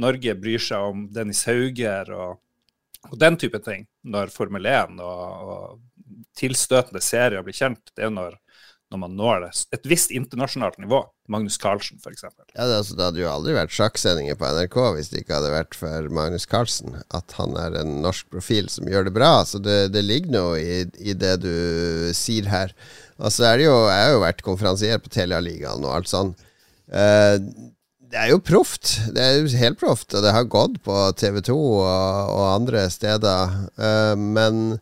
Norge 0.02 0.36
bryr 0.38 0.62
seg 0.62 0.90
om 0.92 1.06
Dennis 1.14 1.42
Hauger 1.48 2.12
og, 2.14 2.38
og 3.10 3.18
den 3.20 3.38
type 3.40 3.60
ting, 3.64 3.86
når 4.06 4.32
Formel 4.34 4.68
1 4.70 5.02
og, 5.02 5.50
og 5.50 6.16
tilstøtende 6.38 7.02
serier 7.02 7.44
blir 7.46 7.56
kjent. 7.56 7.90
Det 7.92 8.04
er 8.04 8.10
jo 8.10 8.16
når 8.20 8.38
når 8.92 9.00
man 9.02 9.16
når 9.18 9.40
det. 9.42 9.50
Et 9.74 9.88
visst 9.90 10.12
internasjonalt 10.14 10.78
nivå. 10.78 11.00
Magnus 11.32 11.58
Carlsen, 11.58 11.98
f.eks. 11.98 12.22
Ja, 12.22 12.66
det, 12.68 12.76
altså, 12.78 12.94
det 12.94 13.06
hadde 13.08 13.22
jo 13.22 13.30
aldri 13.30 13.56
vært 13.56 13.74
sjakksendinger 13.74 14.38
på 14.38 14.46
NRK 14.46 14.76
hvis 14.94 15.10
det 15.10 15.24
ikke 15.24 15.40
hadde 15.40 15.54
vært 15.54 15.78
for 15.78 16.10
Magnus 16.14 16.46
Carlsen. 16.46 17.00
At 17.16 17.34
han 17.40 17.56
er 17.58 17.80
en 17.80 17.96
norsk 18.04 18.30
profil 18.30 18.70
som 18.72 18.86
gjør 18.90 19.08
det 19.08 19.16
bra. 19.16 19.32
Så 19.48 19.58
det, 19.62 19.78
det 19.96 20.04
ligger 20.06 20.36
noe 20.36 20.60
i, 20.62 20.84
i, 21.02 21.16
det 21.18 21.34
du 21.42 21.54
sier 22.14 22.46
her. 22.52 22.74
Og 23.18 23.34
så 23.34 23.48
er 23.50 23.58
det 23.58 23.66
jo 23.66 23.76
Jeg 23.88 24.02
har 24.04 24.12
jo 24.14 24.22
vært 24.22 24.44
konferansier 24.46 25.02
på 25.02 25.10
Telialigaen 25.10 25.86
og 25.86 25.96
alt 25.98 26.12
sånn. 26.12 26.36
Uh, 26.86 27.40
det 28.06 28.22
er 28.22 28.30
jo 28.30 28.38
proft. 28.38 28.92
Det 29.16 29.22
er 29.22 29.40
jo 29.40 29.50
helt 29.58 29.80
proft, 29.82 30.12
og 30.14 30.22
det 30.22 30.34
har 30.36 30.46
gått 30.46 30.78
på 30.86 30.94
TV2 31.18 31.56
og, 31.58 31.86
og 32.30 32.44
andre 32.52 32.86
steder. 32.92 33.56
Uh, 33.74 34.14
men 34.14 34.76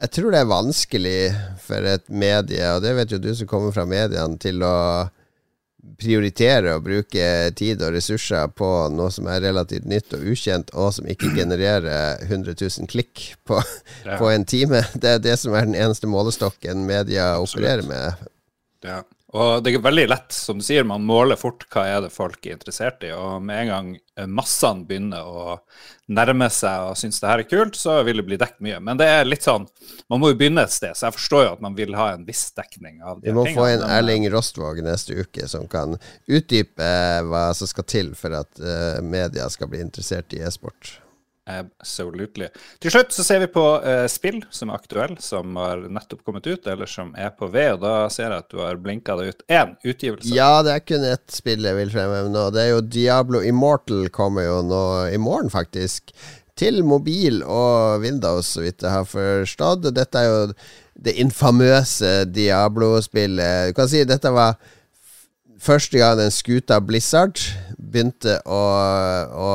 jeg 0.00 0.12
tror 0.16 0.32
det 0.32 0.40
er 0.40 0.50
vanskelig 0.50 1.20
for 1.60 1.88
et 1.88 2.06
medie, 2.08 2.66
og 2.72 2.84
det 2.84 2.94
vet 2.96 3.14
jo 3.14 3.20
du 3.20 3.32
som 3.36 3.48
kommer 3.50 3.74
fra 3.74 3.84
mediene, 3.88 4.38
til 4.40 4.62
å 4.64 5.08
prioritere 6.00 6.74
å 6.76 6.82
bruke 6.84 7.24
tid 7.56 7.82
og 7.84 7.94
ressurser 7.94 8.50
på 8.56 8.68
noe 8.92 9.12
som 9.12 9.28
er 9.32 9.42
relativt 9.44 9.88
nytt 9.88 10.12
og 10.16 10.24
ukjent, 10.32 10.72
og 10.76 10.92
som 10.96 11.08
ikke 11.08 11.32
genererer 11.36 12.20
100 12.26 12.56
000 12.56 12.88
klikk 12.90 13.30
på, 13.48 13.60
ja. 14.06 14.16
på 14.20 14.30
en 14.32 14.44
time. 14.48 14.82
Det 14.94 15.16
er 15.16 15.24
det 15.24 15.36
som 15.40 15.56
er 15.56 15.68
den 15.68 15.78
eneste 15.78 16.08
målestokken 16.10 16.86
media 16.88 17.34
opererer 17.40 17.84
med. 17.88 18.28
Ja. 18.84 19.02
Og 19.30 19.62
det 19.62 19.76
er 19.76 19.82
veldig 19.82 20.08
lett, 20.10 20.32
som 20.34 20.58
du 20.58 20.64
sier, 20.66 20.82
man 20.86 21.04
måler 21.06 21.38
fort 21.38 21.62
hva 21.70 21.84
er 21.86 22.00
det 22.02 22.10
folk 22.10 22.42
er 22.42 22.56
interessert 22.56 23.04
i. 23.06 23.12
Og 23.14 23.38
med 23.46 23.60
en 23.62 23.68
gang 23.70 23.90
eh, 23.94 24.26
massene 24.26 24.82
begynner 24.88 25.22
å 25.22 25.52
nærme 26.10 26.48
seg 26.50 26.88
og 26.88 26.98
synes 26.98 27.22
det 27.22 27.28
her 27.30 27.42
er 27.44 27.46
kult, 27.46 27.78
så 27.78 28.00
vil 28.06 28.18
det 28.18 28.24
bli 28.26 28.38
dekket 28.40 28.64
mye. 28.66 28.80
Men 28.82 28.98
det 28.98 29.06
er 29.06 29.28
litt 29.28 29.46
sånn, 29.46 29.68
man 30.10 30.22
må 30.22 30.32
jo 30.32 30.38
begynne 30.40 30.64
et 30.66 30.74
sted, 30.74 30.98
så 30.98 31.06
jeg 31.06 31.18
forstår 31.20 31.44
jo 31.46 31.52
at 31.52 31.62
man 31.62 31.78
vil 31.78 31.94
ha 31.94 32.08
en 32.16 32.24
viss 32.26 32.48
dekning 32.58 32.98
av 33.04 33.20
de 33.20 33.28
tingene. 33.28 33.30
Vi 33.30 33.36
må 33.36 33.46
tingene, 33.46 33.60
få 33.60 33.68
en 33.76 33.98
Erling 34.00 34.26
Rostvåg 34.34 34.82
neste 34.86 35.20
uke, 35.20 35.46
som 35.52 35.70
kan 35.70 35.94
utdype 36.26 36.90
hva 37.30 37.44
som 37.54 37.70
skal 37.70 37.86
til 37.86 38.10
for 38.18 38.34
at 38.40 38.58
uh, 38.58 38.98
media 39.04 39.46
skal 39.52 39.70
bli 39.70 39.84
interessert 39.84 40.34
i 40.34 40.42
e-sport. 40.42 40.96
Absolutely. 41.50 42.48
Til 42.82 42.94
slutt 42.94 43.14
så 43.14 43.24
ser 43.26 43.42
vi 43.42 43.50
på 43.52 43.64
uh, 43.82 44.04
spill 44.10 44.40
som 44.54 44.70
er 44.70 44.80
aktuelle, 44.80 45.18
som 45.24 45.56
har 45.60 45.82
nettopp 45.90 46.22
kommet 46.26 46.46
ut, 46.46 46.66
eller 46.70 46.90
som 46.90 47.12
er 47.18 47.32
på 47.36 47.48
vei. 47.52 47.68
Og 47.74 47.80
da 47.82 47.94
ser 48.12 48.28
jeg 48.28 48.44
at 48.44 48.50
du 48.52 48.60
har 48.62 48.80
blinka 48.80 49.16
deg 49.18 49.32
ut 49.34 49.46
én 49.50 49.74
utgivelse. 49.82 50.32
Ja, 50.34 50.60
det 50.66 50.76
er 50.76 50.84
kun 50.86 51.06
ett 51.08 51.26
spill 51.34 51.66
jeg 51.66 51.78
vil 51.78 51.94
fremheve. 51.94 52.50
Det 52.54 52.64
er 52.64 52.74
jo 52.74 52.84
Diablo 52.84 53.42
Immortal 53.46 54.08
kommer 54.14 54.46
jo 54.46 54.60
nå 54.66 54.84
i 55.10 55.20
morgen, 55.20 55.50
faktisk. 55.52 56.14
Til 56.60 56.82
mobil 56.84 57.40
og 57.46 58.02
Windows, 58.02 58.52
så 58.54 58.64
vidt 58.66 58.84
jeg 58.84 58.92
har 58.92 59.08
forstått. 59.08 59.88
Dette 59.96 60.20
er 60.20 60.28
jo 60.28 60.40
det 61.00 61.16
infamøse 61.22 62.26
Diablo-spillet. 62.28 63.70
Du 63.70 63.78
kan 63.78 63.88
si 63.88 64.04
dette 64.04 64.32
var 64.34 64.58
første 65.60 66.00
gang 66.00 66.20
en 66.20 66.32
skuta 66.32 66.80
Blizzard 66.84 67.40
begynte 67.80 68.36
å, 68.44 68.60
å, 69.32 69.50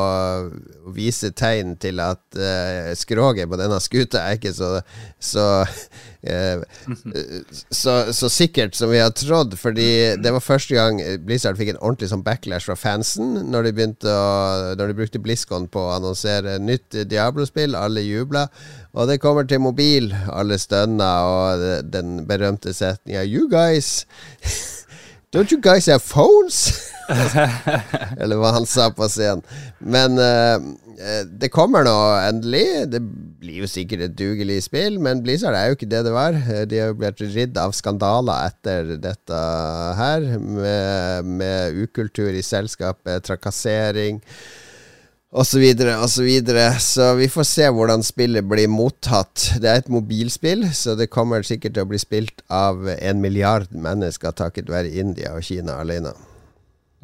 vise 0.95 1.31
tegn 1.37 1.75
til 1.81 1.99
at 2.03 2.21
uh, 2.37 2.91
skroget 2.97 3.49
på 3.49 3.57
denne 3.59 3.77
skuta 3.81 4.21
er 4.21 4.37
ikke 4.37 4.53
så 4.53 4.69
så, 5.21 5.45
uh, 5.65 6.63
så 7.81 7.95
så, 8.13 8.29
sikkert 8.29 8.77
som 8.77 8.91
vi 8.93 9.01
har 9.01 9.13
trodd. 9.17 9.57
Fordi 9.59 9.87
det 10.21 10.33
var 10.35 10.43
første 10.43 10.77
gang 10.77 11.01
Blizzard 11.25 11.59
fikk 11.59 11.73
en 11.73 11.81
ordentlig 11.81 12.11
sånn 12.11 12.25
backlash 12.25 12.69
fra 12.69 12.77
fansen 12.79 13.49
når 13.51 13.69
de 13.69 13.89
å, 14.11 14.21
Når 14.77 14.87
de 14.87 14.97
brukte 14.97 15.21
BlizzCon 15.21 15.69
på 15.71 15.85
å 15.87 15.93
annonsere 15.97 16.57
nytt 16.61 17.03
Diablo-spill. 17.09 17.77
Alle 17.77 18.05
jubla. 18.05 18.47
Og 18.95 19.09
det 19.09 19.21
kommer 19.23 19.47
til 19.47 19.63
mobil. 19.63 20.11
Alle 20.31 20.59
stønner, 20.61 21.29
og 21.29 21.91
den 21.91 22.23
berømte 22.29 22.73
setninga 22.73 23.25
You 23.25 23.49
guys 23.49 24.05
Don't 25.35 25.51
you 25.51 25.59
guys 25.59 25.87
have 25.87 26.01
phones? 26.01 26.91
Eller 28.21 28.39
hva 28.39 28.55
han 28.55 28.67
sa 28.69 28.89
på 28.95 29.07
scenen. 29.11 29.43
Men 29.79 30.19
uh, 30.19 30.57
det 31.29 31.51
kommer 31.53 31.85
nå 31.85 31.95
endelig. 32.23 32.65
Det 32.91 33.01
blir 33.03 33.63
jo 33.63 33.69
sikkert 33.69 34.07
et 34.07 34.17
dugelig 34.17 34.61
spill, 34.67 34.99
men 35.03 35.23
Blizzard 35.25 35.57
er 35.57 35.69
jo 35.69 35.77
ikke 35.79 35.91
det 35.91 36.03
det 36.07 36.13
var. 36.15 36.37
De 36.69 36.81
har 36.81 36.91
jo 36.93 36.99
blitt 36.99 37.23
ridd 37.35 37.57
av 37.61 37.75
skandaler 37.75 38.51
etter 38.51 38.95
dette 39.03 39.41
her, 39.99 40.29
med, 40.39 41.33
med 41.41 41.81
ukultur 41.85 42.31
i 42.33 42.45
selskapet, 42.45 43.25
trakassering 43.27 44.21
og 45.35 45.43
så 45.43 45.59
videre 45.59 45.97
og 45.99 46.09
Så, 46.09 46.23
videre. 46.23 46.79
så 46.79 47.13
vi 47.19 47.27
får 47.27 47.43
se 47.43 47.67
hvordan 47.67 48.03
spillet 48.03 48.47
blir 48.47 48.71
mottatt. 48.71 49.57
Det 49.59 49.69
er 49.69 49.81
et 49.81 49.91
mobilspill, 49.91 50.63
så 50.73 50.95
det 50.95 51.11
kommer 51.11 51.43
sikkert 51.43 51.75
til 51.75 51.83
å 51.83 51.89
bli 51.89 51.99
spilt 51.99 52.45
av 52.47 52.87
en 52.95 53.21
milliard 53.21 53.67
mennesker 53.71 54.31
takket 54.31 54.71
være 54.71 54.95
India 54.95 55.35
og 55.35 55.43
Kina 55.43 55.81
alene. 55.81 56.15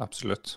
Absolutt. 0.00 0.56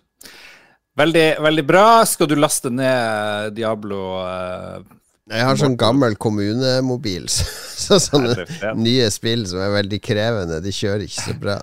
Veldig, 0.95 1.25
veldig 1.43 1.65
bra. 1.67 1.87
Skal 2.07 2.29
du 2.31 2.37
laste 2.39 2.71
ned 2.71 3.55
Diablo? 3.57 4.01
Eh, 4.23 4.95
jeg 5.35 5.47
har 5.49 5.59
sånn 5.59 5.75
gammel 5.79 6.15
kommunemobil, 6.21 7.27
så 7.85 7.97
sånne 7.99 8.45
nye 8.77 9.09
spill 9.13 9.47
som 9.49 9.63
er 9.65 9.73
veldig 9.81 9.99
krevende, 10.05 10.61
de 10.61 10.73
kjører 10.73 11.07
ikke 11.07 11.29
så 11.31 11.37
bra. 11.41 11.59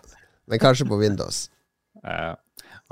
Men 0.51 0.61
kanskje 0.63 0.89
på 0.91 0.99
Windows. 1.01 1.47
Uh, 2.03 2.35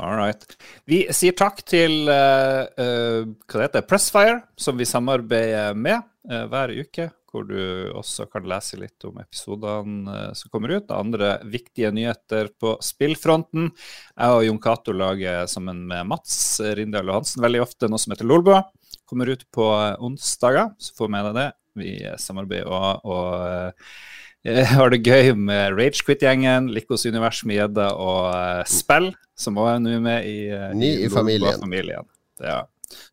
All 0.01 0.17
right. 0.17 0.45
Vi 0.89 1.03
sier 1.13 1.35
takk 1.37 1.61
til 1.69 2.09
uh, 2.09 2.65
uh, 2.65 3.27
hva 3.29 3.59
det 3.59 3.67
heter, 3.67 3.87
Pressfire, 3.89 4.39
som 4.57 4.79
vi 4.81 4.89
samarbeider 4.89 5.77
med 5.77 6.01
uh, 6.31 6.47
hver 6.49 6.73
uke. 6.79 7.11
Hvor 7.31 7.47
du 7.47 7.91
også 7.95 8.27
kan 8.31 8.49
lese 8.51 8.79
litt 8.81 9.05
om 9.07 9.21
episodene 9.23 10.31
som 10.35 10.51
kommer 10.53 10.75
ut. 10.75 10.91
Andre 10.91 11.37
viktige 11.47 11.93
nyheter 11.95 12.51
på 12.61 12.75
spillfronten. 12.83 13.71
Jeg 13.71 14.37
og 14.37 14.45
Jon 14.47 14.61
Cato 14.63 14.95
lager 14.97 15.47
sammen 15.51 15.85
med 15.91 16.09
Mats 16.11 16.35
Rindal 16.79 17.09
og 17.09 17.21
Hansen 17.21 17.45
veldig 17.45 17.63
ofte 17.63 17.91
noe 17.91 18.03
som 18.03 18.15
heter 18.15 18.29
Lolbua. 18.29 18.65
Kommer 19.07 19.31
ut 19.31 19.47
på 19.55 19.67
onsdager, 20.03 20.73
så 20.79 20.97
få 20.99 21.11
med 21.13 21.31
deg 21.31 21.39
det. 21.39 21.49
Vi 21.81 21.95
samarbeider 22.19 22.67
og, 22.67 23.07
og 23.07 24.51
har 24.75 24.91
det 24.91 25.03
gøy 25.07 25.35
med 25.39 25.79
Ragequit-gjengen, 25.79 26.71
Likos 26.75 27.07
univers 27.07 27.45
med 27.47 27.61
gjedda 27.61 27.93
og 27.95 28.67
spill 28.71 29.13
som 29.41 29.59
også 29.61 29.77
er 29.77 29.81
nå 29.85 29.97
med 30.05 30.29
i, 30.29 30.37
eh, 30.53 30.69
Ny 30.77 30.91
i, 30.91 31.07
i 31.07 31.13
familien. 31.13 31.61
familien. 31.61 32.09
Ja. 32.41 32.63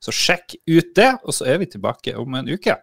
Så 0.01 0.13
sjekk 0.15 0.57
ut 0.67 0.93
det, 0.97 1.11
og 1.23 1.35
så 1.35 1.47
er 1.51 1.61
vi 1.61 1.69
tilbake 1.69 2.15
om 2.17 2.37
en 2.39 2.49
uke. 2.49 2.75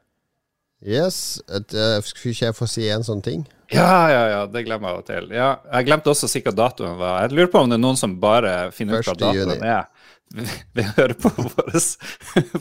Yes. 0.84 1.40
Uh, 1.48 1.98
skulle 2.04 2.34
ikke 2.34 2.50
jeg 2.50 2.56
få 2.56 2.68
si 2.68 2.86
en 2.92 3.04
sånn 3.06 3.22
ting? 3.24 3.44
Ja, 3.72 4.10
ja, 4.12 4.24
ja, 4.28 4.40
det 4.50 4.66
glemmer 4.66 4.90
jeg 4.90 4.94
av 4.94 5.02
og 5.02 5.06
til. 5.08 5.28
Ja, 5.34 5.50
jeg 5.72 5.88
glemte 5.88 6.12
også 6.12 6.28
sikkert 6.30 6.58
datoen 6.58 6.98
var. 7.00 7.24
Jeg 7.24 7.34
lurer 7.34 7.50
på 7.52 7.62
om 7.64 7.72
det 7.72 7.78
er 7.78 7.84
noen 7.86 7.98
som 7.98 8.18
bare 8.20 8.70
finner 8.76 9.00
ut 9.00 9.08
hva 9.08 9.16
datoen 9.18 9.64
er. 9.64 9.88
Vi 10.76 10.82
hører 10.96 11.14
på 11.14 11.30
våre 11.38 11.80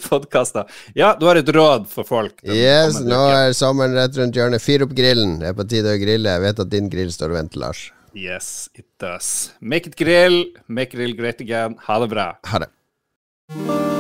podkaster. 0.08 0.70
Ja, 0.98 1.14
du 1.20 1.26
har 1.30 1.40
et 1.40 1.50
råd 1.50 1.90
for 1.92 2.08
folk? 2.08 2.38
Yes, 2.46 3.00
nå 3.04 3.20
er 3.34 3.56
sommeren 3.58 3.98
rett 3.98 4.18
rundt 4.20 4.38
hjørnet. 4.38 4.64
Fyr 4.64 4.86
opp 4.88 4.96
grillen. 4.98 5.40
Det 5.42 5.52
er 5.52 5.58
på 5.58 5.68
tide 5.70 5.96
å 5.96 6.02
grille. 6.02 6.38
Jeg 6.38 6.46
vet 6.48 6.64
at 6.66 6.74
din 6.74 6.92
grill 6.94 7.12
står 7.14 7.34
og 7.34 7.42
venter, 7.42 7.64
Lars. 7.66 7.88
Yes, 8.14 8.70
it 8.78 8.86
does. 9.02 9.52
Make 9.60 9.90
it 9.90 9.98
grill, 9.98 10.46
make 10.68 10.94
grill 10.94 11.18
great 11.18 11.42
again. 11.42 11.80
Ha 11.88 12.00
det 12.04 12.14
bra. 12.14 12.30
Ha 12.52 12.62
det. 12.66 13.93